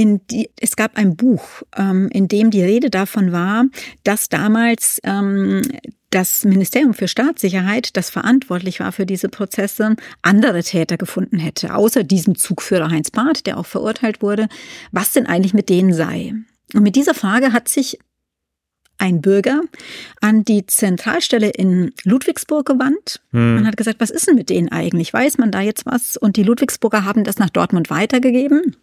[0.00, 3.66] in die, es gab ein Buch, ähm, in dem die Rede davon war,
[4.02, 5.60] dass damals ähm,
[6.08, 12.02] das Ministerium für Staatssicherheit, das verantwortlich war für diese Prozesse, andere Täter gefunden hätte, außer
[12.02, 14.48] diesem Zugführer Heinz Barth, der auch verurteilt wurde,
[14.90, 16.32] was denn eigentlich mit denen sei.
[16.72, 17.98] Und mit dieser Frage hat sich
[18.96, 19.60] ein Bürger
[20.22, 23.20] an die Zentralstelle in Ludwigsburg gewandt.
[23.32, 23.56] Hm.
[23.56, 25.12] Man hat gesagt, was ist denn mit denen eigentlich?
[25.12, 26.16] Weiß man da jetzt was?
[26.16, 28.76] Und die Ludwigsburger haben das nach Dortmund weitergegeben.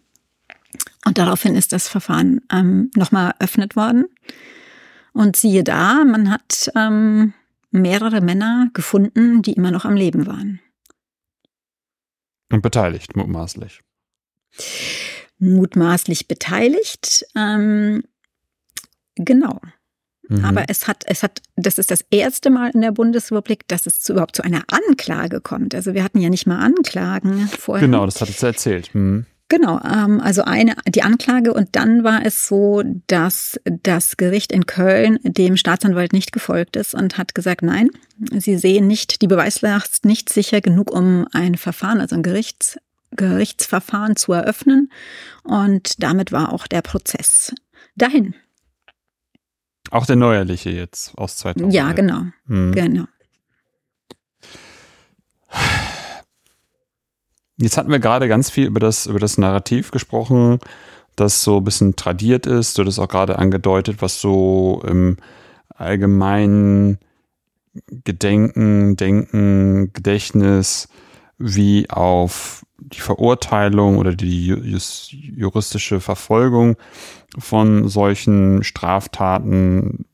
[1.04, 4.06] Und daraufhin ist das Verfahren ähm, nochmal eröffnet worden.
[5.12, 7.32] Und siehe da, man hat ähm,
[7.70, 10.60] mehrere Männer gefunden, die immer noch am Leben waren.
[12.50, 13.82] Und beteiligt, mutmaßlich.
[15.38, 17.26] Mutmaßlich beteiligt.
[17.36, 18.02] Ähm,
[19.16, 19.60] genau.
[20.28, 20.44] Mhm.
[20.44, 24.00] Aber es hat, es hat, das ist das erste Mal in der Bundesrepublik, dass es
[24.00, 25.74] zu, überhaupt zu einer Anklage kommt.
[25.74, 27.86] Also wir hatten ja nicht mal Anklagen vorher.
[27.86, 28.94] Genau, das hattest du erzählt.
[28.94, 29.26] Mhm.
[29.50, 34.66] Genau, ähm, also eine die Anklage und dann war es so, dass das Gericht in
[34.66, 37.88] Köln dem Staatsanwalt nicht gefolgt ist und hat gesagt, nein,
[38.30, 42.78] sie sehen nicht die Beweislast nicht sicher genug, um ein Verfahren, also ein Gerichts,
[43.12, 44.92] Gerichtsverfahren zu eröffnen
[45.44, 47.54] und damit war auch der Prozess
[47.96, 48.34] dahin.
[49.90, 51.72] Auch der neuerliche jetzt aus 2000.
[51.72, 52.72] Ja, genau, hm.
[52.72, 53.04] genau.
[57.60, 60.60] Jetzt hatten wir gerade ganz viel über das, über das Narrativ gesprochen,
[61.16, 62.78] das so ein bisschen tradiert ist.
[62.78, 65.16] Du hast auch gerade angedeutet, was so im
[65.68, 66.98] allgemeinen
[68.04, 70.88] Gedenken, Denken, Gedächtnis
[71.38, 76.76] wie auf die Verurteilung oder die juristische Verfolgung
[77.38, 80.06] von solchen Straftaten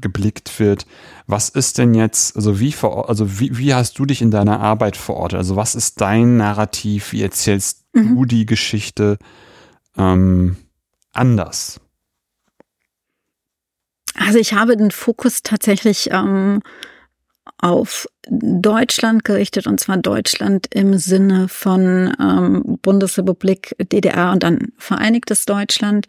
[0.00, 0.86] geblickt wird.
[1.26, 4.96] Was ist denn jetzt, also wie, also wie, wie hast du dich in deiner Arbeit
[4.96, 5.38] verortet?
[5.38, 7.12] Also was ist dein Narrativ?
[7.12, 8.14] Wie erzählst mhm.
[8.14, 9.18] du die Geschichte
[9.96, 10.56] ähm,
[11.12, 11.80] anders?
[14.14, 16.62] Also ich habe den Fokus tatsächlich ähm,
[17.58, 25.46] auf Deutschland gerichtet, und zwar Deutschland im Sinne von ähm, Bundesrepublik, DDR und dann Vereinigtes
[25.46, 26.06] Deutschland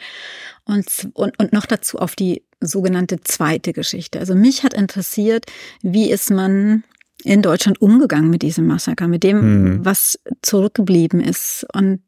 [0.66, 4.20] und, und, und noch dazu auf die sogenannte zweite Geschichte.
[4.20, 5.45] Also mich hat interessiert,
[5.82, 6.84] wie ist man
[7.24, 9.86] in Deutschland umgegangen mit diesem Massaker, mit dem, mhm.
[9.86, 12.01] was zurückgeblieben ist und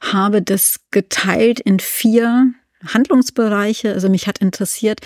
[0.00, 2.52] habe das geteilt in vier
[2.84, 3.92] Handlungsbereiche.
[3.92, 5.00] Also mich hat interessiert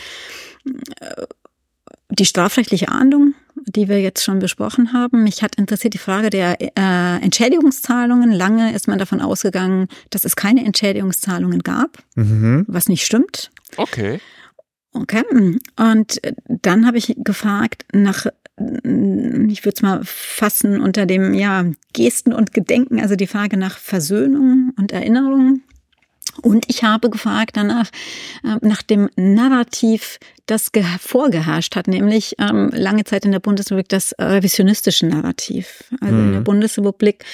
[1.01, 1.25] äh,
[2.11, 3.35] die strafrechtliche Ahndung,
[3.67, 5.25] die wir jetzt schon besprochen haben.
[5.25, 8.31] Mich hat interessiert die Frage der äh, Entschädigungszahlungen.
[8.31, 12.65] Lange ist man davon ausgegangen, dass es keine Entschädigungszahlungen gab, mhm.
[12.69, 13.51] was nicht stimmt.
[13.77, 14.21] Okay.
[14.95, 15.25] Okay.
[15.77, 18.27] Und dann habe ich gefragt nach,
[18.57, 23.77] ich würde es mal fassen unter dem, ja, Gesten und Gedenken, also die Frage nach
[23.77, 25.63] Versöhnung und Erinnerung.
[26.43, 27.91] Und ich habe gefragt danach
[28.43, 30.71] äh, nach dem Narrativ, das
[31.01, 35.85] vorgeherrscht hat, nämlich ähm, lange Zeit in der Bundesrepublik das revisionistische Narrativ.
[36.01, 36.25] Also mhm.
[36.27, 36.45] in der mhm.
[36.45, 37.25] Bundesrepublik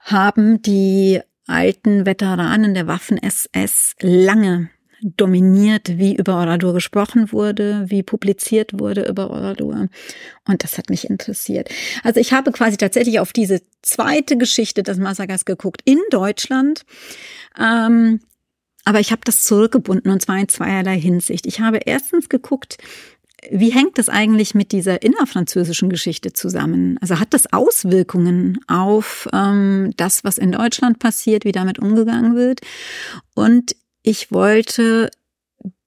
[0.00, 4.70] haben die alten Veteranen der Waffen-SS lange
[5.02, 9.88] dominiert, wie über Oradur gesprochen wurde, wie publiziert wurde über Oradur.
[10.46, 11.68] Und das hat mich interessiert.
[12.02, 16.82] Also ich habe quasi tatsächlich auf diese zweite Geschichte des Massakers geguckt in Deutschland.
[17.58, 18.20] Ähm,
[18.84, 21.46] aber ich habe das zurückgebunden und zwar in zweierlei Hinsicht.
[21.46, 22.78] Ich habe erstens geguckt,
[23.50, 26.98] wie hängt das eigentlich mit dieser innerfranzösischen Geschichte zusammen?
[27.00, 32.60] Also hat das Auswirkungen auf ähm, das, was in Deutschland passiert, wie damit umgegangen wird?
[33.34, 33.76] Und
[34.06, 35.10] ich wollte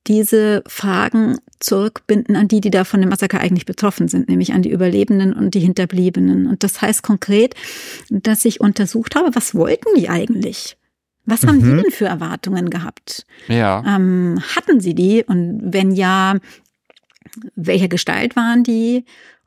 [0.08, 4.62] diese Fragen zurückbinden an die, die da von dem Massaker eigentlich betroffen sind, nämlich an
[4.62, 6.48] die Überlebenden und die Hinterbliebenen.
[6.48, 7.56] Und das heißt konkret,
[8.10, 10.78] dass ich untersucht habe, was wollten die eigentlich?
[11.26, 11.64] Was haben mhm.
[11.78, 13.26] die denn für Erwartungen gehabt?
[13.48, 13.84] Ja.
[13.88, 15.24] Ähm, hatten sie die?
[15.24, 16.38] Und wenn ja,
[17.56, 19.06] welcher Gestalt waren die?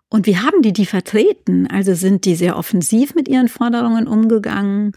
[0.08, 1.66] Und wie haben die die vertreten?
[1.66, 4.92] Also sind die sehr offensiv mit ihren Forderungen umgegangen?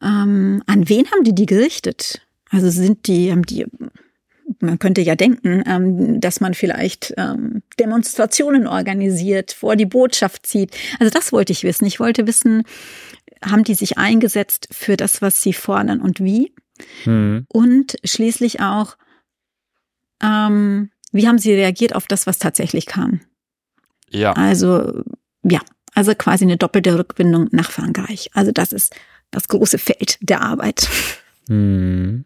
[0.00, 2.22] Ähm, an wen haben die die gerichtet?
[2.50, 3.64] Also sind die, haben die,
[4.58, 10.76] man könnte ja denken, ähm, dass man vielleicht ähm, Demonstrationen organisiert, vor die Botschaft zieht.
[10.98, 11.86] Also das wollte ich wissen.
[11.86, 12.64] Ich wollte wissen,
[13.42, 16.52] haben die sich eingesetzt für das, was sie fordern und wie?
[17.04, 17.46] Mhm.
[17.48, 18.96] Und schließlich auch,
[20.22, 23.20] ähm, wie haben sie reagiert auf das, was tatsächlich kam?
[24.10, 24.32] Ja.
[24.32, 25.02] Also,
[25.42, 25.60] ja,
[25.94, 28.30] also quasi eine doppelte Rückbindung nach Frankreich.
[28.34, 28.94] Also das ist
[29.30, 30.88] das große Feld der Arbeit.
[31.48, 32.24] Mhm.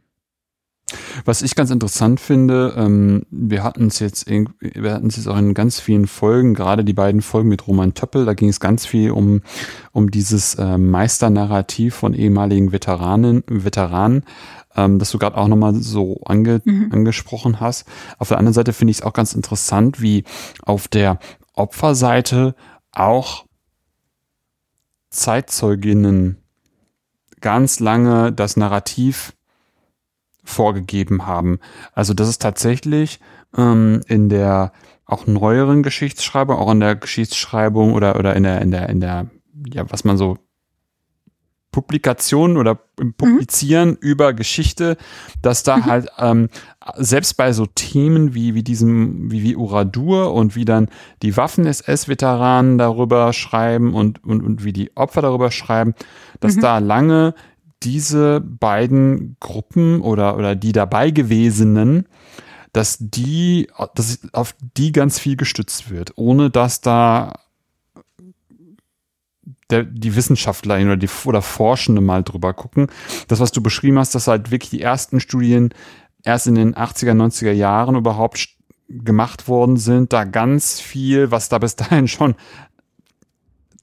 [1.25, 5.37] Was ich ganz interessant finde, ähm, wir hatten es jetzt, wir hatten es jetzt auch
[5.37, 8.87] in ganz vielen Folgen, gerade die beiden Folgen mit Roman Töppel, da ging es ganz
[8.87, 9.43] viel um,
[9.93, 14.25] um dieses äh, Meisternarrativ von ehemaligen Veteranen, Veteranen,
[14.77, 16.91] ähm, das du gerade auch nochmal so ange, mhm.
[16.93, 17.87] angesprochen hast.
[18.19, 20.25] Auf der anderen Seite finde ich es auch ganz interessant, wie
[20.63, 21.19] auf der
[21.55, 22.55] Opferseite
[22.93, 23.47] auch
[25.11, 26.39] Zeitzeuginnen
[27.41, 29.34] ganz lange das Narrativ
[30.45, 31.59] vorgegeben haben.
[31.93, 33.21] Also das ist tatsächlich
[33.57, 34.73] ähm, in der
[35.07, 39.27] auch neueren Geschichtsschreibung, auch in der Geschichtsschreibung oder oder in der in der in der
[39.73, 40.39] ja was man so
[41.75, 42.77] Publikation oder
[43.17, 43.99] Publizieren mhm.
[44.01, 44.97] über Geschichte,
[45.43, 45.87] dass da mhm.
[45.87, 46.49] halt ähm,
[46.95, 50.89] selbst bei so Themen wie wie diesem wie wie Uradur und wie dann
[51.23, 55.95] die Waffen-SS-Veteranen darüber schreiben und, und und wie die Opfer darüber schreiben,
[56.39, 56.61] dass mhm.
[56.61, 57.35] da lange
[57.85, 62.07] diese beiden Gruppen oder, oder die dabei gewesenen
[62.75, 67.33] dass die, dass auf die ganz viel gestützt wird, ohne dass da
[69.71, 72.89] der, die Wissenschaftler oder die oder Forschende mal drüber gucken.
[73.29, 75.71] Das, was du beschrieben hast, dass halt wirklich die ersten Studien
[76.25, 78.49] erst in den 80er, 90er Jahren überhaupt
[78.89, 82.35] gemacht worden sind, da ganz viel, was da bis dahin schon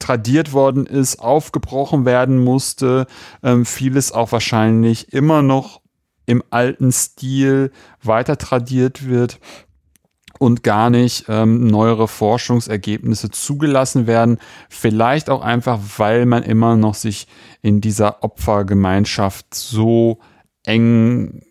[0.02, 3.06] tradiert worden ist, aufgebrochen werden musste,
[3.42, 5.80] ähm, vieles auch wahrscheinlich immer noch
[6.26, 7.70] im alten Stil
[8.02, 9.38] weiter tradiert wird
[10.38, 14.38] und gar nicht ähm, neuere Forschungsergebnisse zugelassen werden.
[14.68, 17.28] Vielleicht auch einfach, weil man immer noch sich
[17.62, 20.18] in dieser Opfergemeinschaft so
[20.64, 21.42] eng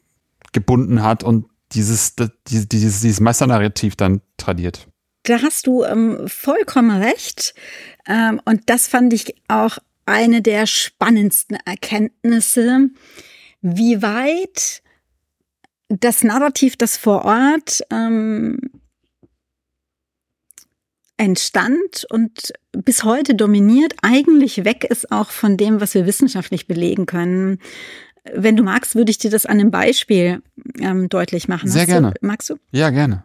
[0.52, 2.16] gebunden hat und dieses,
[2.48, 4.90] dieses, dieses, Messernarrativ dann tradiert.
[5.24, 7.54] Da hast du ähm, vollkommen recht.
[8.08, 12.90] Ähm, und das fand ich auch eine der spannendsten Erkenntnisse,
[13.62, 14.82] wie weit
[15.90, 18.60] das Narrativ, das vor Ort ähm,
[21.18, 27.06] entstand und bis heute dominiert, eigentlich weg ist auch von dem, was wir wissenschaftlich belegen
[27.06, 27.60] können.
[28.34, 30.42] Wenn du magst, würde ich dir das an einem Beispiel
[30.80, 31.70] ähm, deutlich machen.
[31.70, 32.14] Sehr Hast gerne.
[32.20, 32.56] Du, magst du?
[32.72, 33.24] Ja, gerne.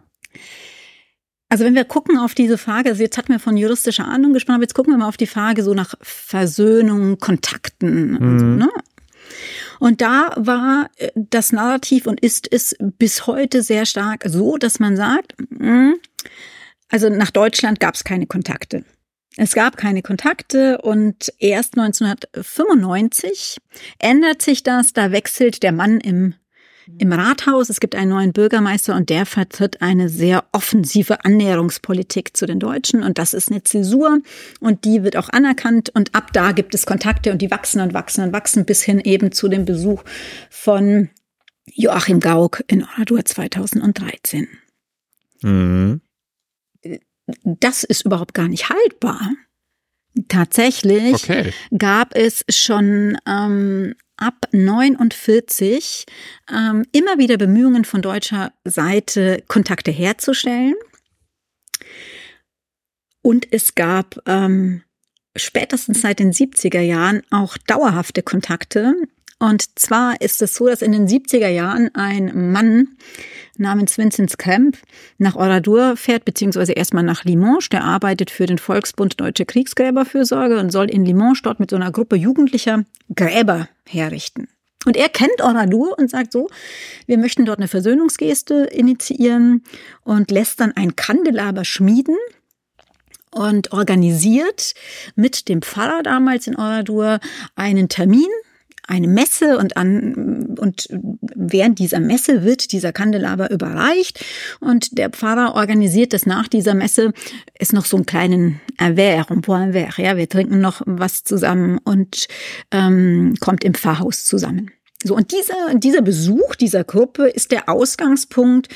[1.48, 4.56] Also wenn wir gucken auf diese Frage, also jetzt hatten wir von juristischer Ahnung gesprochen,
[4.56, 8.16] aber jetzt gucken wir mal auf die Frage so nach Versöhnung, Kontakten mhm.
[8.16, 8.68] und so, ne?
[9.78, 14.78] Und da war äh, das Narrativ und ist es bis heute sehr stark so, dass
[14.80, 15.94] man sagt, mh,
[16.88, 18.84] also nach Deutschland gab es keine Kontakte.
[19.36, 23.58] Es gab keine Kontakte und erst 1995
[23.98, 24.94] ändert sich das.
[24.94, 26.34] Da wechselt der Mann im,
[26.98, 27.68] im Rathaus.
[27.68, 33.02] Es gibt einen neuen Bürgermeister und der vertritt eine sehr offensive Annäherungspolitik zu den Deutschen.
[33.02, 34.18] Und das ist eine Zäsur
[34.60, 35.90] und die wird auch anerkannt.
[35.94, 39.00] Und ab da gibt es Kontakte und die wachsen und wachsen und wachsen bis hin
[39.00, 40.02] eben zu dem Besuch
[40.50, 41.10] von
[41.66, 44.48] Joachim Gauck in Oradur 2013.
[45.42, 46.00] Mhm
[47.44, 49.32] das ist überhaupt gar nicht haltbar.
[50.28, 51.52] Tatsächlich okay.
[51.76, 56.06] gab es schon ähm, ab 49
[56.50, 60.74] ähm, immer wieder Bemühungen von deutscher Seite, Kontakte herzustellen.
[63.22, 64.82] Und es gab ähm,
[65.34, 68.94] spätestens seit den 70er Jahren auch dauerhafte Kontakte.
[69.38, 72.96] Und zwar ist es so, dass in den 70er Jahren ein Mann
[73.58, 74.78] namens Vincent Kremp
[75.18, 77.68] nach Oradour fährt, beziehungsweise erstmal nach Limoges.
[77.68, 81.92] Der arbeitet für den Volksbund Deutsche Kriegsgräberfürsorge und soll in Limoges dort mit so einer
[81.92, 84.48] Gruppe Jugendlicher Gräber herrichten.
[84.84, 86.48] Und er kennt Oradour und sagt so,
[87.06, 89.64] wir möchten dort eine Versöhnungsgeste initiieren
[90.04, 92.16] und lässt dann ein Kandelaber schmieden
[93.32, 94.74] und organisiert
[95.16, 97.18] mit dem Pfarrer damals in Oradour
[97.56, 98.28] einen Termin
[98.86, 100.88] eine Messe und an, und
[101.34, 104.24] während dieser Messe wird dieser Kandelaber überreicht
[104.60, 107.12] und der Pfarrer organisiert das nach dieser Messe,
[107.58, 111.78] ist noch so einen kleinen Erwehr, un point verre, ja, wir trinken noch was zusammen
[111.84, 112.28] und
[112.70, 114.70] ähm, kommt im Pfarrhaus zusammen.
[115.02, 118.68] So, und dieser, dieser Besuch dieser Gruppe ist der Ausgangspunkt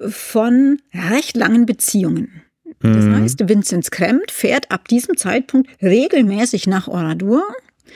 [0.00, 0.78] von
[1.10, 2.42] recht langen Beziehungen.
[2.80, 3.16] Das mhm.
[3.16, 7.42] heißt, Vinzenz Krempt fährt ab diesem Zeitpunkt regelmäßig nach Oradour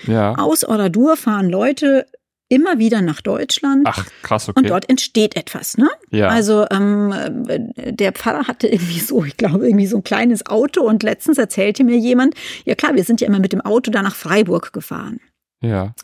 [0.07, 0.35] ja.
[0.37, 2.07] Aus Oradour fahren Leute
[2.53, 3.87] immer wieder nach Deutschland.
[3.87, 4.61] Ach, krass, okay.
[4.61, 5.89] Und dort entsteht etwas, ne?
[6.11, 6.29] Ja.
[6.29, 7.15] Also ähm,
[7.77, 11.83] der Pfarrer hatte irgendwie so, ich glaube, irgendwie so ein kleines Auto und letztens erzählte
[11.83, 12.35] mir jemand,
[12.67, 15.21] ja klar, wir sind ja immer mit dem Auto da nach Freiburg gefahren.
[15.63, 15.95] Ja.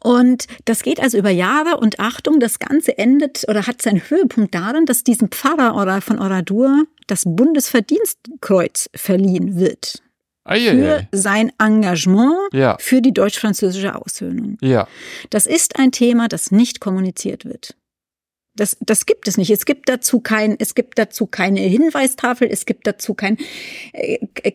[0.00, 4.54] Und das geht also über Jahre und Achtung, das Ganze endet oder hat seinen Höhepunkt
[4.54, 10.03] darin, dass diesem Pfarrer von Oradur das Bundesverdienstkreuz verliehen wird
[10.46, 12.76] für sein Engagement ja.
[12.78, 14.58] für die deutsch-französische Aussöhnung.
[14.60, 14.86] Ja.
[15.30, 17.74] Das ist ein Thema, das nicht kommuniziert wird.
[18.56, 19.50] Das, das gibt es nicht.
[19.50, 23.36] Es gibt dazu kein, es gibt dazu keine Hinweistafel, es gibt dazu kein,
[23.92, 24.52] äh, äh,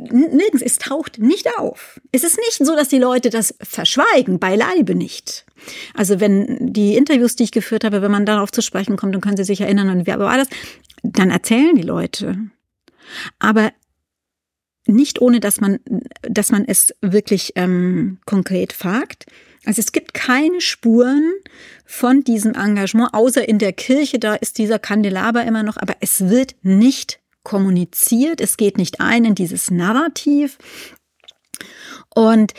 [0.00, 2.00] nirgends, es taucht nicht auf.
[2.10, 5.46] Es ist nicht so, dass die Leute das verschweigen, beileibe nicht.
[5.94, 9.20] Also wenn die Interviews, die ich geführt habe, wenn man darauf zu sprechen kommt, dann
[9.20, 10.48] können Sie sich erinnern, und wer war das?
[11.04, 12.38] Dann erzählen die Leute.
[13.38, 13.70] Aber
[14.86, 15.80] nicht ohne, dass man,
[16.22, 19.26] dass man es wirklich ähm, konkret fragt.
[19.64, 21.32] Also es gibt keine Spuren
[21.84, 26.28] von diesem Engagement, außer in der Kirche, da ist dieser Kandelaber immer noch, aber es
[26.28, 30.58] wird nicht kommuniziert, es geht nicht ein in dieses Narrativ.
[32.14, 32.54] Und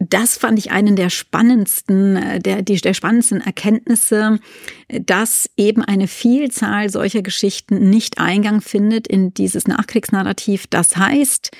[0.00, 4.40] das fand ich einen der spannendsten, äh, der, die, der spannendsten Erkenntnisse,
[4.88, 10.66] dass eben eine Vielzahl solcher Geschichten nicht Eingang findet in dieses Nachkriegsnarrativ.
[10.66, 11.50] Das heißt,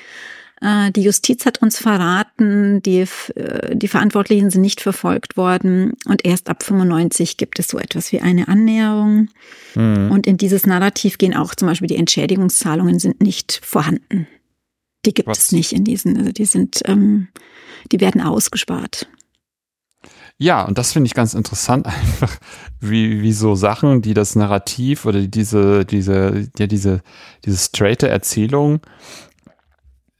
[0.60, 6.24] Äh, die Justiz hat uns verraten, die, äh, die Verantwortlichen sind nicht verfolgt worden und
[6.24, 9.28] erst ab 95 gibt es so etwas wie eine Annäherung.
[9.74, 10.10] Mhm.
[10.10, 14.26] Und in dieses Narrativ gehen auch zum Beispiel die Entschädigungszahlungen sind nicht vorhanden.
[15.06, 15.38] Die gibt Was?
[15.38, 17.28] es nicht in diesen, also die sind, ähm,
[17.92, 19.08] die werden ausgespart.
[20.42, 22.34] Ja, und das finde ich ganz interessant, einfach
[22.80, 27.02] wie, wie so Sachen, die das Narrativ oder diese, diese, ja, diese,
[27.44, 28.80] diese straighte Erzählung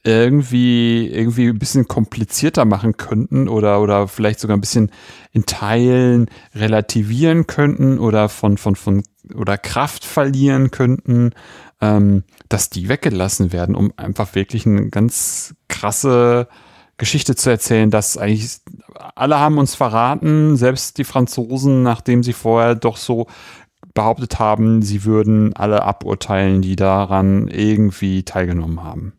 [0.03, 4.91] irgendwie, irgendwie ein bisschen komplizierter machen könnten oder, oder vielleicht sogar ein bisschen
[5.33, 9.03] in Teilen relativieren könnten oder von, von, von,
[9.35, 11.33] oder Kraft verlieren könnten,
[11.83, 16.49] ähm, dass die weggelassen werden, um einfach wirklich eine ganz krasse
[17.01, 18.59] Geschichte zu erzählen, dass eigentlich
[19.15, 23.27] alle haben uns verraten, selbst die Franzosen, nachdem sie vorher doch so
[23.95, 29.15] behauptet haben, sie würden alle aburteilen, die daran irgendwie teilgenommen haben.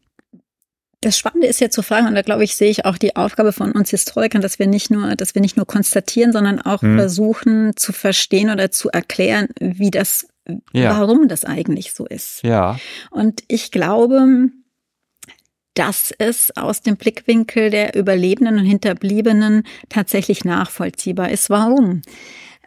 [1.02, 3.52] Das Spannende ist ja zu fragen, und da glaube ich, sehe ich auch die Aufgabe
[3.52, 6.96] von uns Historikern, dass wir nicht nur, dass wir nicht nur konstatieren, sondern auch hm.
[6.96, 10.28] versuchen zu verstehen oder zu erklären, wie das,
[10.72, 11.00] ja.
[11.00, 12.44] warum das eigentlich so ist.
[12.44, 12.80] Ja.
[13.10, 14.52] Und ich glaube,
[15.74, 21.50] dass es aus dem Blickwinkel der Überlebenden und Hinterbliebenen tatsächlich nachvollziehbar ist.
[21.50, 22.02] Warum?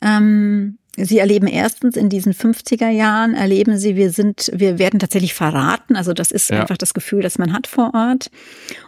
[0.02, 5.34] Ähm, Sie erleben erstens in diesen 50er Jahren, erleben Sie, wir sind, wir werden tatsächlich
[5.34, 5.96] verraten.
[5.96, 6.60] Also das ist ja.
[6.60, 8.30] einfach das Gefühl, das man hat vor Ort.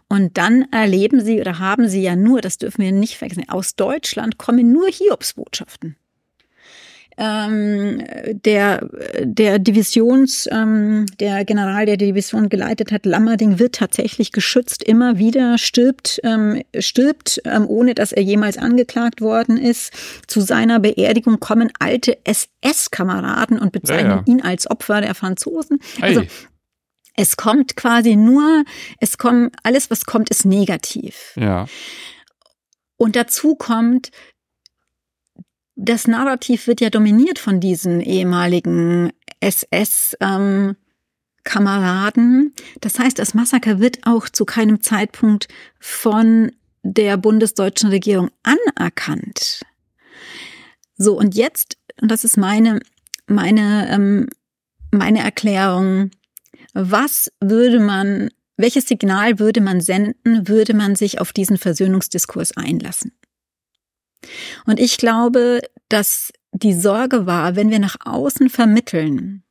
[0.09, 3.75] Und dann erleben Sie oder haben Sie ja nur, das dürfen wir nicht vergessen, aus
[3.75, 5.97] Deutschland kommen nur Hiobsbotschaften
[7.19, 8.03] ähm,
[8.45, 8.89] der,
[9.23, 15.19] der Divisions, ähm, der General, der die Division geleitet hat, Lammerding, wird tatsächlich geschützt, immer
[15.19, 19.93] wieder stirbt, ähm, stirbt, ähm, ohne dass er jemals angeklagt worden ist.
[20.27, 24.23] Zu seiner Beerdigung kommen alte SS-Kameraden und bezeichnen ja, ja.
[24.27, 25.79] ihn als Opfer der Franzosen.
[26.01, 26.23] Also,
[27.14, 28.64] es kommt quasi nur,
[29.01, 31.33] es kommt, alles was kommt, ist negativ.
[31.37, 31.67] Ja.
[32.99, 34.11] Und dazu kommt,
[35.77, 40.16] das Narrativ wird ja dominiert von diesen ehemaligen SS.
[40.20, 40.77] Ähm.
[42.81, 45.47] Das heißt, das Massaker wird auch zu keinem Zeitpunkt
[45.79, 46.51] von
[46.83, 49.62] der bundesdeutschen Regierung anerkannt.
[50.99, 52.81] So, und jetzt, und das ist meine,
[53.29, 54.29] meine, ähm,
[54.91, 56.11] meine Erklärung,
[56.74, 63.12] was würde man, welches Signal würde man senden, würde man sich auf diesen Versöhnungsdiskurs einlassen?
[64.67, 69.45] Und ich glaube, dass die Sorge war, wenn wir nach außen vermitteln,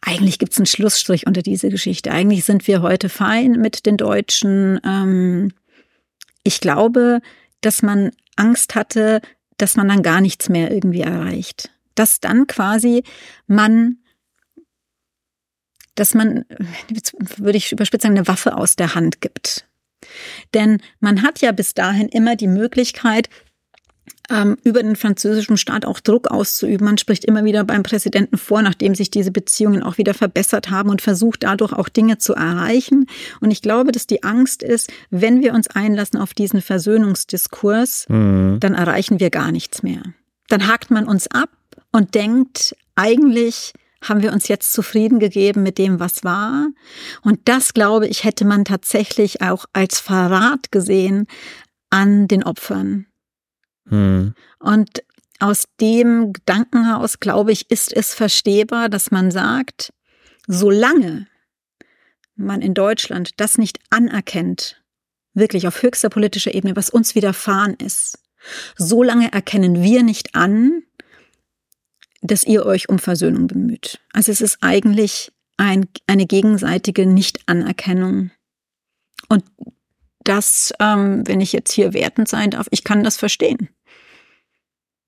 [0.00, 2.12] eigentlich gibt es einen Schlussstrich unter diese Geschichte.
[2.12, 4.80] Eigentlich sind wir heute fein mit den Deutschen.
[4.84, 5.52] Ähm,
[6.44, 7.20] ich glaube,
[7.60, 9.20] dass man Angst hatte,
[9.56, 11.70] dass man dann gar nichts mehr irgendwie erreicht.
[11.96, 13.02] Dass dann quasi
[13.48, 13.98] man,
[15.96, 16.44] dass man,
[17.36, 19.65] würde ich überspitzt sagen, eine Waffe aus der Hand gibt.
[20.54, 23.28] Denn man hat ja bis dahin immer die Möglichkeit,
[24.30, 26.84] ähm, über den französischen Staat auch Druck auszuüben.
[26.84, 30.90] Man spricht immer wieder beim Präsidenten vor, nachdem sich diese Beziehungen auch wieder verbessert haben
[30.90, 33.06] und versucht dadurch auch Dinge zu erreichen.
[33.40, 38.58] Und ich glaube, dass die Angst ist, wenn wir uns einlassen auf diesen Versöhnungsdiskurs, mhm.
[38.60, 40.02] dann erreichen wir gar nichts mehr.
[40.48, 41.50] Dann hakt man uns ab
[41.92, 43.72] und denkt, eigentlich
[44.08, 46.68] haben wir uns jetzt zufrieden gegeben mit dem, was war.
[47.22, 51.26] Und das, glaube ich, hätte man tatsächlich auch als Verrat gesehen
[51.90, 53.06] an den Opfern.
[53.88, 54.34] Hm.
[54.58, 55.02] Und
[55.38, 59.92] aus dem Gedankenhaus, glaube ich, ist es verstehbar, dass man sagt,
[60.46, 61.26] solange
[62.36, 64.82] man in Deutschland das nicht anerkennt,
[65.34, 68.18] wirklich auf höchster politischer Ebene, was uns widerfahren ist,
[68.76, 70.82] solange erkennen wir nicht an,
[72.26, 74.00] dass ihr euch um Versöhnung bemüht.
[74.12, 78.30] Also es ist eigentlich ein, eine gegenseitige Nichtanerkennung.
[79.28, 79.44] Und
[80.24, 83.68] das, ähm, wenn ich jetzt hier wertend sein darf, ich kann das verstehen.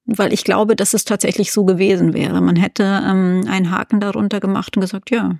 [0.04, 2.40] Weil ich glaube, dass es tatsächlich so gewesen wäre.
[2.40, 5.38] Man hätte ähm, einen Haken darunter gemacht und gesagt, ja,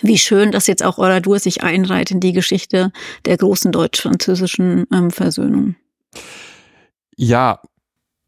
[0.00, 2.92] wie schön, dass jetzt auch Oradur sich einreiht in die Geschichte
[3.24, 5.74] der großen deutsch-französischen ähm, Versöhnung.
[7.16, 7.60] Ja,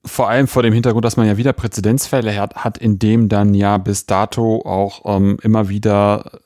[0.04, 3.54] vor allem vor dem Hintergrund, dass man ja wieder Präzedenzfälle hat, hat in dem dann
[3.54, 6.40] ja bis dato auch ähm, immer wieder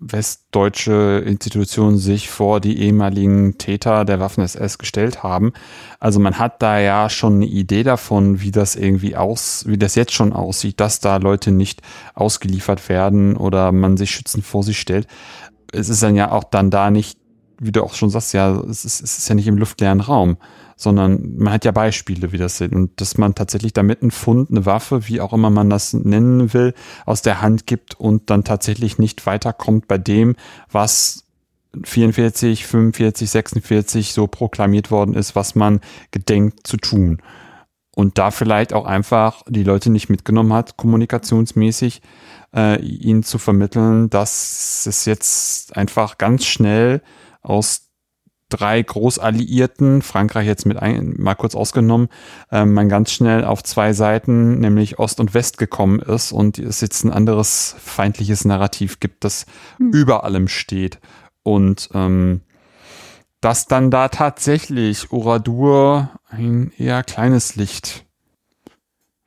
[0.00, 5.52] westdeutsche Institutionen sich vor die ehemaligen Täter der Waffen-SS gestellt haben.
[6.00, 9.94] Also man hat da ja schon eine Idee davon, wie das irgendwie aus, wie das
[9.94, 11.82] jetzt schon aussieht, dass da Leute nicht
[12.14, 15.06] ausgeliefert werden oder man sich schützend vor sich stellt.
[15.72, 17.18] Es ist dann ja auch dann da nicht,
[17.60, 20.36] wie du auch schon sagst, ja, es ist, es ist ja nicht im luftleeren Raum
[20.78, 22.72] sondern man hat ja Beispiele, wie das sind.
[22.72, 26.54] Und dass man tatsächlich damit einen Fund, eine Waffe, wie auch immer man das nennen
[26.54, 26.72] will,
[27.04, 30.36] aus der Hand gibt und dann tatsächlich nicht weiterkommt bei dem,
[30.70, 31.24] was
[31.82, 35.80] 44, 45, 46 so proklamiert worden ist, was man
[36.12, 37.20] gedenkt zu tun.
[37.96, 42.02] Und da vielleicht auch einfach die Leute nicht mitgenommen hat, kommunikationsmäßig,
[42.54, 47.02] äh, ihnen zu vermitteln, dass es jetzt einfach ganz schnell
[47.42, 47.87] aus
[48.48, 52.08] drei Großalliierten, Frankreich jetzt mit ein, mal kurz ausgenommen,
[52.50, 56.80] äh, man ganz schnell auf zwei Seiten, nämlich Ost und West gekommen ist und es
[56.80, 59.46] jetzt ein anderes feindliches Narrativ gibt, das
[59.76, 59.90] hm.
[59.92, 60.98] über allem steht.
[61.42, 62.42] Und ähm,
[63.40, 68.04] dass dann da tatsächlich Oradur ein eher kleines Licht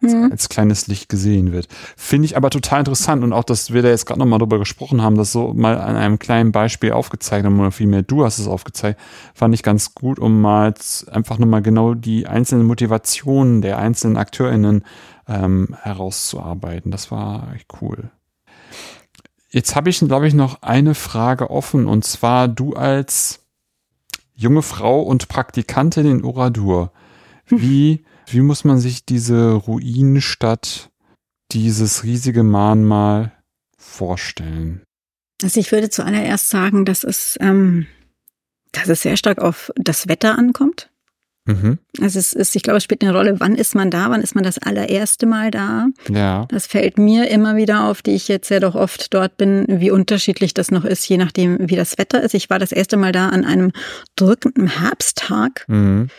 [0.01, 0.29] mhm.
[0.31, 1.67] als kleines Licht gesehen wird.
[1.95, 5.01] Finde ich aber total interessant und auch, dass wir da jetzt gerade nochmal drüber gesprochen
[5.01, 8.47] haben, das so mal an einem kleinen Beispiel aufgezeigt haben oder vielmehr du hast es
[8.47, 8.99] aufgezeigt,
[9.33, 10.73] fand ich ganz gut, um mal
[11.11, 14.83] einfach nochmal genau die einzelnen Motivationen der einzelnen AkteurInnen
[15.27, 16.91] ähm, herauszuarbeiten.
[16.91, 18.11] Das war echt cool.
[19.49, 23.41] Jetzt habe ich, glaube ich, noch eine Frage offen und zwar du als
[24.33, 26.91] junge Frau und Praktikantin in Oradur.
[27.47, 30.89] Wie wie muss man sich diese Ruinenstadt,
[31.51, 33.31] dieses riesige Mahnmal
[33.77, 34.81] vorstellen?
[35.43, 37.87] Also ich würde zuallererst sagen, dass es, ähm,
[38.71, 40.89] dass es sehr stark auf das Wetter ankommt.
[41.45, 41.79] Mhm.
[41.99, 44.35] Also es ist, ich glaube, es spielt eine Rolle, wann ist man da, wann ist
[44.35, 45.87] man das allererste Mal da.
[46.07, 46.45] Ja.
[46.49, 49.89] Das fällt mir immer wieder auf, die ich jetzt ja doch oft dort bin, wie
[49.89, 52.35] unterschiedlich das noch ist, je nachdem, wie das Wetter ist.
[52.35, 53.71] Ich war das erste Mal da an einem
[54.15, 55.65] drückenden Herbsttag.
[55.67, 56.09] Mhm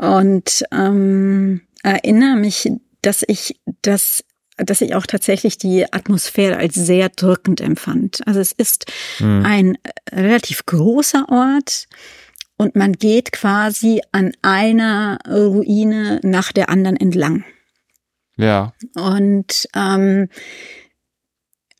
[0.00, 2.70] und ähm, erinnere mich,
[3.02, 4.24] dass ich das
[4.56, 8.26] dass ich auch tatsächlich die Atmosphäre als sehr drückend empfand.
[8.26, 8.86] Also es ist
[9.20, 9.44] mhm.
[9.46, 9.78] ein
[10.10, 11.86] relativ großer Ort
[12.56, 17.44] und man geht quasi an einer Ruine nach der anderen entlang.
[18.36, 18.72] Ja.
[18.96, 20.28] Und ähm,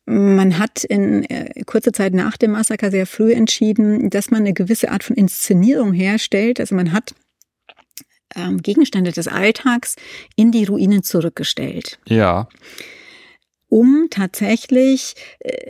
[0.05, 4.53] man hat in äh, kurzer Zeit nach dem Massaker sehr früh entschieden, dass man eine
[4.53, 6.59] gewisse Art von Inszenierung herstellt.
[6.59, 7.13] Also man hat
[8.35, 9.95] ähm, Gegenstände des Alltags
[10.35, 11.99] in die Ruinen zurückgestellt.
[12.07, 12.47] Ja.
[13.67, 15.69] Um tatsächlich äh,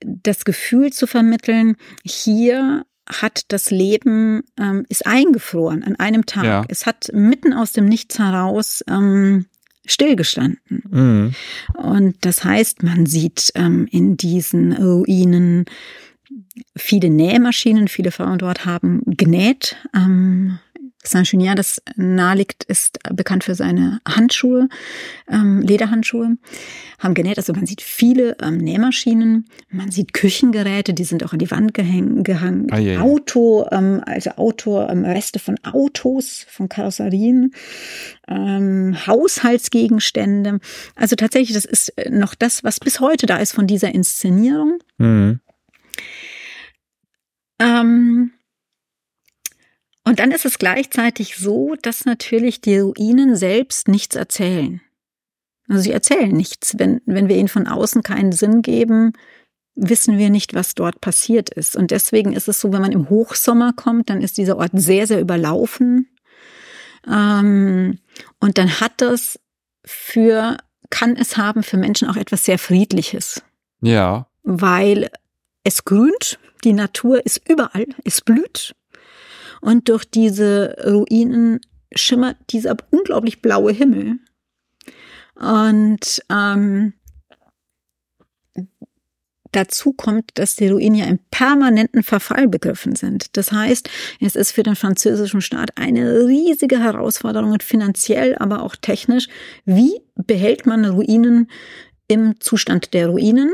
[0.00, 6.44] das Gefühl zu vermitteln, hier hat das Leben, ähm, ist eingefroren an einem Tag.
[6.44, 6.64] Ja.
[6.68, 9.46] Es hat mitten aus dem Nichts heraus ähm,
[9.86, 10.82] stillgestanden.
[10.90, 11.34] Mhm.
[11.74, 15.64] Und das heißt, man sieht ähm, in diesen Ruinen
[16.76, 17.88] viele Nähmaschinen.
[17.88, 19.76] Viele Frauen dort haben genäht.
[19.94, 20.58] Ähm,
[21.04, 24.68] Saint-Junien, das nahe liegt, ist bekannt für seine Handschuhe,
[25.28, 26.36] ähm, Lederhandschuhe,
[26.98, 27.38] haben genäht.
[27.38, 31.72] Also man sieht viele ähm, Nähmaschinen, man sieht Küchengeräte, die sind auch an die Wand
[31.72, 32.66] gehäng, gehangen.
[32.70, 33.00] Ah, yeah.
[33.00, 37.52] Auto, ähm, also Auto, ähm, Reste von Autos, von Karosserien,
[38.26, 40.58] ähm, Haushaltsgegenstände.
[40.96, 44.78] Also tatsächlich, das ist noch das, was bis heute da ist von dieser Inszenierung.
[44.98, 45.40] Mhm.
[47.60, 48.32] Ähm,
[50.08, 54.80] und dann ist es gleichzeitig so, dass natürlich die Ruinen selbst nichts erzählen.
[55.68, 56.78] Also sie erzählen nichts.
[56.78, 59.12] Wenn, wenn wir ihnen von außen keinen Sinn geben,
[59.74, 61.76] wissen wir nicht, was dort passiert ist.
[61.76, 65.06] Und deswegen ist es so, wenn man im Hochsommer kommt, dann ist dieser Ort sehr,
[65.06, 66.08] sehr überlaufen.
[67.06, 67.98] Ähm,
[68.40, 69.38] und dann hat das
[69.84, 70.56] für,
[70.88, 73.42] kann es haben für Menschen auch etwas sehr Friedliches.
[73.82, 74.26] Ja.
[74.42, 75.10] Weil
[75.64, 78.74] es grünt, die Natur ist überall, es blüht.
[79.60, 81.60] Und durch diese Ruinen
[81.94, 84.18] schimmert dieser unglaublich blaue Himmel.
[85.34, 86.92] Und ähm,
[89.52, 93.36] dazu kommt, dass die Ruinen ja im permanenten Verfall begriffen sind.
[93.36, 93.88] Das heißt,
[94.20, 99.28] es ist für den französischen Staat eine riesige Herausforderung finanziell, aber auch technisch.
[99.64, 101.50] Wie behält man Ruinen
[102.08, 103.52] im Zustand der Ruinen?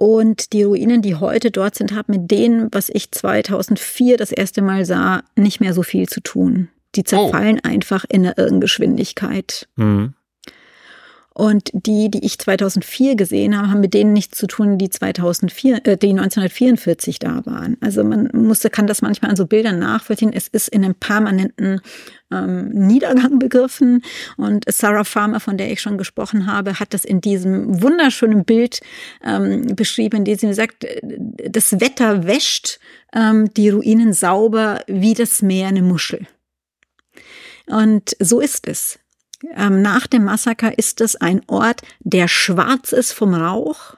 [0.00, 4.62] Und die Ruinen, die heute dort sind, haben mit denen, was ich 2004 das erste
[4.62, 6.68] Mal sah, nicht mehr so viel zu tun.
[6.94, 7.68] Die zerfallen oh.
[7.68, 9.66] einfach in der Irrengeschwindigkeit.
[9.74, 10.14] Mhm.
[11.38, 15.86] Und die, die ich 2004 gesehen habe, haben mit denen nichts zu tun, die 2004,
[15.86, 17.76] äh, die 1944 da waren.
[17.80, 20.32] Also man musste, kann das manchmal an so Bildern nachvollziehen.
[20.32, 21.80] Es ist in einem permanenten
[22.32, 24.02] ähm, Niedergang begriffen.
[24.36, 28.80] Und Sarah Farmer, von der ich schon gesprochen habe, hat das in diesem wunderschönen Bild
[29.24, 32.80] ähm, beschrieben, in dem sie sagt, das Wetter wäscht
[33.14, 36.26] ähm, die Ruinen sauber wie das Meer eine Muschel.
[37.66, 38.98] Und so ist es.
[39.56, 43.94] Ähm, nach dem Massaker ist es ein Ort, der schwarz ist vom Rauch.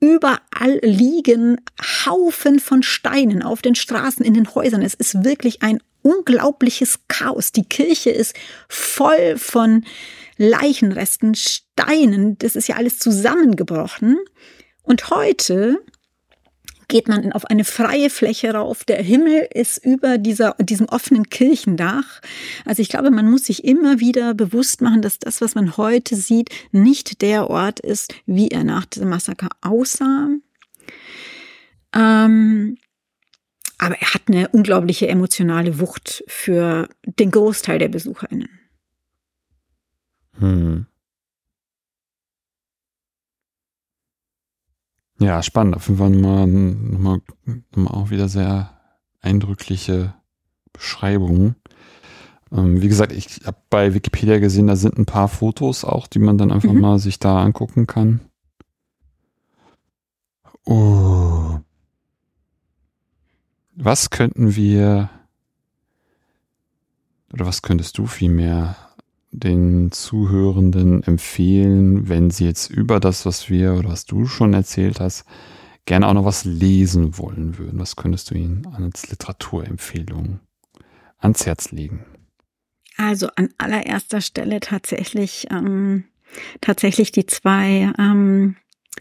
[0.00, 1.60] Überall liegen
[2.04, 4.82] Haufen von Steinen auf den Straßen, in den Häusern.
[4.82, 7.52] Es ist wirklich ein unglaubliches Chaos.
[7.52, 8.34] Die Kirche ist
[8.68, 9.84] voll von
[10.36, 12.38] Leichenresten, Steinen.
[12.38, 14.18] Das ist ja alles zusammengebrochen.
[14.82, 15.78] Und heute
[16.88, 18.84] geht man auf eine freie Fläche rauf.
[18.84, 22.20] Der Himmel ist über dieser, diesem offenen Kirchendach.
[22.64, 26.16] Also ich glaube, man muss sich immer wieder bewusst machen, dass das, was man heute
[26.16, 30.28] sieht, nicht der Ort ist, wie er nach diesem Massaker aussah.
[31.94, 32.76] Ähm,
[33.78, 38.48] aber er hat eine unglaubliche emotionale Wucht für den Großteil der BesucherInnen.
[40.38, 40.86] Hm.
[45.18, 45.76] Ja, spannend.
[45.76, 47.20] Auf jeden Fall nochmal, nochmal,
[47.74, 48.70] nochmal auch wieder sehr
[49.20, 50.14] eindrückliche
[50.72, 51.56] Beschreibungen.
[52.52, 56.18] Ähm, wie gesagt, ich habe bei Wikipedia gesehen, da sind ein paar Fotos auch, die
[56.18, 56.80] man dann einfach mhm.
[56.80, 58.20] mal sich da angucken kann.
[60.64, 61.60] Oh.
[63.74, 65.10] Was könnten wir
[67.32, 68.76] oder was könntest du vielmehr
[69.30, 75.00] den Zuhörenden empfehlen, wenn sie jetzt über das, was wir oder was du schon erzählt
[75.00, 75.24] hast,
[75.84, 77.78] gerne auch noch was lesen wollen würden?
[77.78, 80.40] Was könntest du ihnen als Literaturempfehlung
[81.18, 82.04] ans Herz legen?
[82.96, 86.04] Also an allererster Stelle tatsächlich ähm,
[86.60, 88.56] tatsächlich die zwei ähm,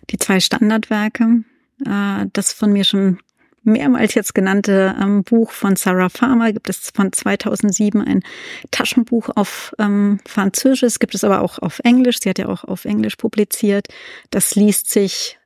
[0.10, 1.44] die zwei Standardwerke,
[1.86, 3.20] äh, das von mir schon
[3.66, 8.24] mehrmals jetzt genannte ähm, Buch von Sarah Farmer gibt es von 2007 ein
[8.72, 12.20] Taschenbuch auf ähm, Französisch, gibt es aber auch auf Englisch.
[12.22, 13.88] Sie hat ja auch auf Englisch publiziert.
[14.30, 15.38] Das liest sich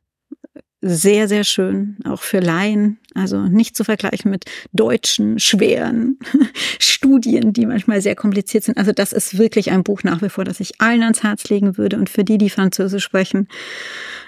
[0.82, 2.99] sehr, sehr schön, auch für Laien.
[3.16, 6.20] Also nicht zu vergleichen mit deutschen, schweren
[6.80, 8.78] Studien, die manchmal sehr kompliziert sind.
[8.78, 11.78] Also das ist wirklich ein Buch nach wie vor, das ich allen ans Herz legen
[11.78, 11.98] würde.
[11.98, 13.48] Und für die, die Französisch sprechen,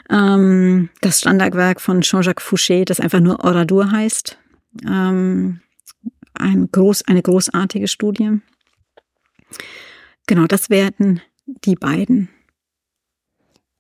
[0.10, 4.38] ähm, das Standardwerk von Jean-Jacques Fouché, das einfach nur Oradur heißt.
[4.88, 5.62] Ähm,
[6.34, 8.40] ein groß, eine großartige Studie.
[10.28, 12.30] Genau, das werden die beiden.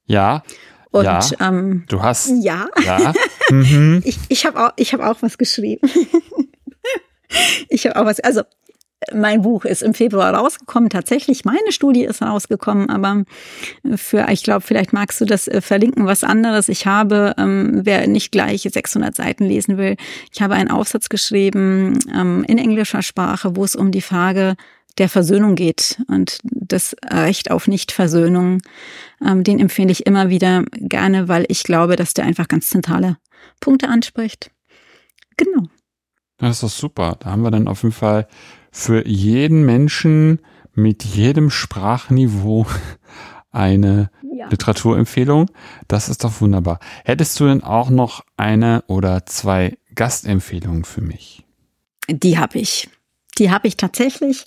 [0.06, 0.44] Ja.
[0.92, 2.32] Und ja, ähm, du hast.
[2.42, 2.68] Ja.
[2.84, 3.14] ja.
[3.50, 4.02] Mhm.
[4.06, 5.90] ich ich habe auch, ich hab auch was geschrieben.
[7.68, 8.22] ich habe auch was.
[8.22, 8.44] Also
[9.14, 10.90] mein Buch ist im Februar rausgekommen.
[10.90, 13.24] Tatsächlich, meine Studie ist rausgekommen, aber
[13.96, 16.70] für, ich glaube, vielleicht magst du das äh, verlinken, was anderes.
[16.70, 19.96] Ich habe, ähm, wer nicht gleich 600 Seiten lesen will,
[20.32, 24.56] ich habe einen Aufsatz geschrieben ähm, in englischer Sprache, wo es um die Frage
[24.98, 28.62] der Versöhnung geht und das Recht auf Nichtversöhnung.
[29.26, 33.18] Ähm, den empfehle ich immer wieder gerne, weil ich glaube, dass der einfach ganz zentrale
[33.60, 34.52] Punkte anspricht.
[35.38, 35.68] Genau.
[36.38, 37.18] Das ist doch super.
[37.20, 38.28] Da haben wir dann auf jeden Fall
[38.72, 40.40] für jeden Menschen
[40.74, 42.66] mit jedem Sprachniveau
[43.52, 44.48] eine ja.
[44.50, 45.52] Literaturempfehlung.
[45.88, 46.80] Das ist doch wunderbar.
[47.04, 51.46] Hättest du denn auch noch eine oder zwei Gastempfehlungen für mich?
[52.10, 52.90] Die habe ich.
[53.38, 54.46] Die habe ich tatsächlich.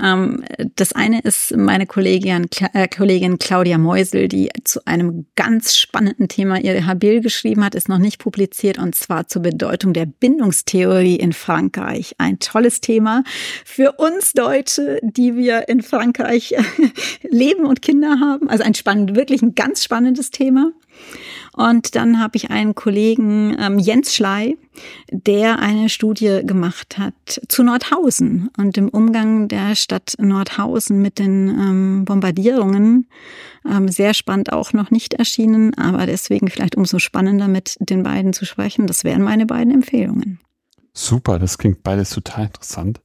[0.00, 0.44] Ähm,
[0.76, 6.60] das eine ist meine Kollegin, äh, Kollegin Claudia Meusel, die zu einem ganz spannenden Thema
[6.60, 11.32] ihre Habil geschrieben hat, ist noch nicht publiziert, und zwar zur Bedeutung der Bindungstheorie in
[11.32, 12.14] Frankreich.
[12.18, 13.24] Ein tolles Thema
[13.64, 16.54] für uns Deutsche, die wir in Frankreich
[17.28, 18.48] leben und Kinder haben.
[18.48, 20.70] Also ein spannend, wirklich ein ganz spannendes Thema.
[21.54, 24.56] Und dann habe ich einen Kollegen, ähm, Jens Schley,
[25.10, 27.14] der eine Studie gemacht hat
[27.48, 33.08] zu Nordhausen und dem Umgang der Stadt Nordhausen mit den ähm, Bombardierungen.
[33.68, 38.32] Ähm, sehr spannend auch noch nicht erschienen, aber deswegen vielleicht umso spannender mit den beiden
[38.32, 38.86] zu sprechen.
[38.86, 40.40] Das wären meine beiden Empfehlungen.
[40.94, 43.00] Super, das klingt beides total interessant.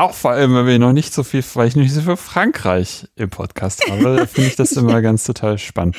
[0.00, 3.06] Auch vor allem, weil wir noch nicht so viel, weil ich nicht so viel Frankreich
[3.16, 5.94] im Podcast habe, finde ich das immer ganz total spannend.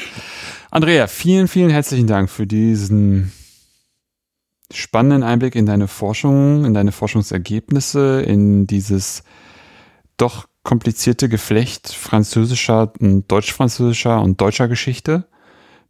[0.71, 3.31] Andrea, vielen, vielen herzlichen Dank für diesen
[4.73, 9.21] spannenden Einblick in deine Forschung, in deine Forschungsergebnisse, in dieses
[10.17, 15.27] doch komplizierte Geflecht französischer, deutsch-französischer und deutscher Geschichte.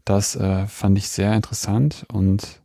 [0.03, 2.61] Das äh, fand ich sehr interessant und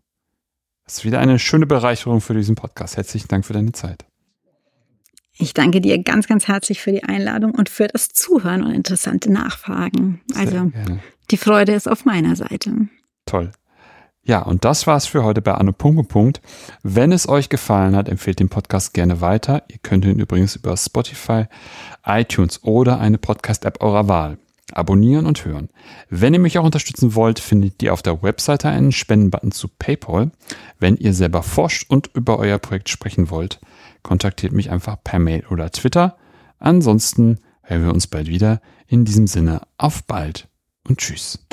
[0.86, 2.96] es ist wieder eine schöne Bereicherung für diesen Podcast.
[2.96, 4.06] Herzlichen Dank für deine Zeit.
[5.38, 9.30] Ich danke dir ganz, ganz herzlich für die Einladung und für das Zuhören und interessante
[9.30, 10.20] Nachfragen.
[10.34, 10.72] Also
[11.30, 12.88] die Freude ist auf meiner Seite.
[13.26, 13.52] Toll.
[14.22, 16.40] Ja, und das war's für heute bei Anno Punkt, Punkt.
[16.82, 19.62] Wenn es euch gefallen hat, empfehlt den Podcast gerne weiter.
[19.68, 21.44] Ihr könnt ihn übrigens über Spotify,
[22.04, 24.38] iTunes oder eine Podcast-App eurer Wahl
[24.72, 25.68] abonnieren und hören.
[26.10, 30.32] Wenn ihr mich auch unterstützen wollt, findet ihr auf der Webseite einen Spendenbutton zu PayPal.
[30.80, 33.60] Wenn ihr selber forscht und über euer Projekt sprechen wollt,
[34.06, 36.16] kontaktiert mich einfach per Mail oder Twitter.
[36.58, 38.60] Ansonsten hören wir uns bald wieder.
[38.86, 40.48] In diesem Sinne, auf bald
[40.88, 41.44] und tschüss.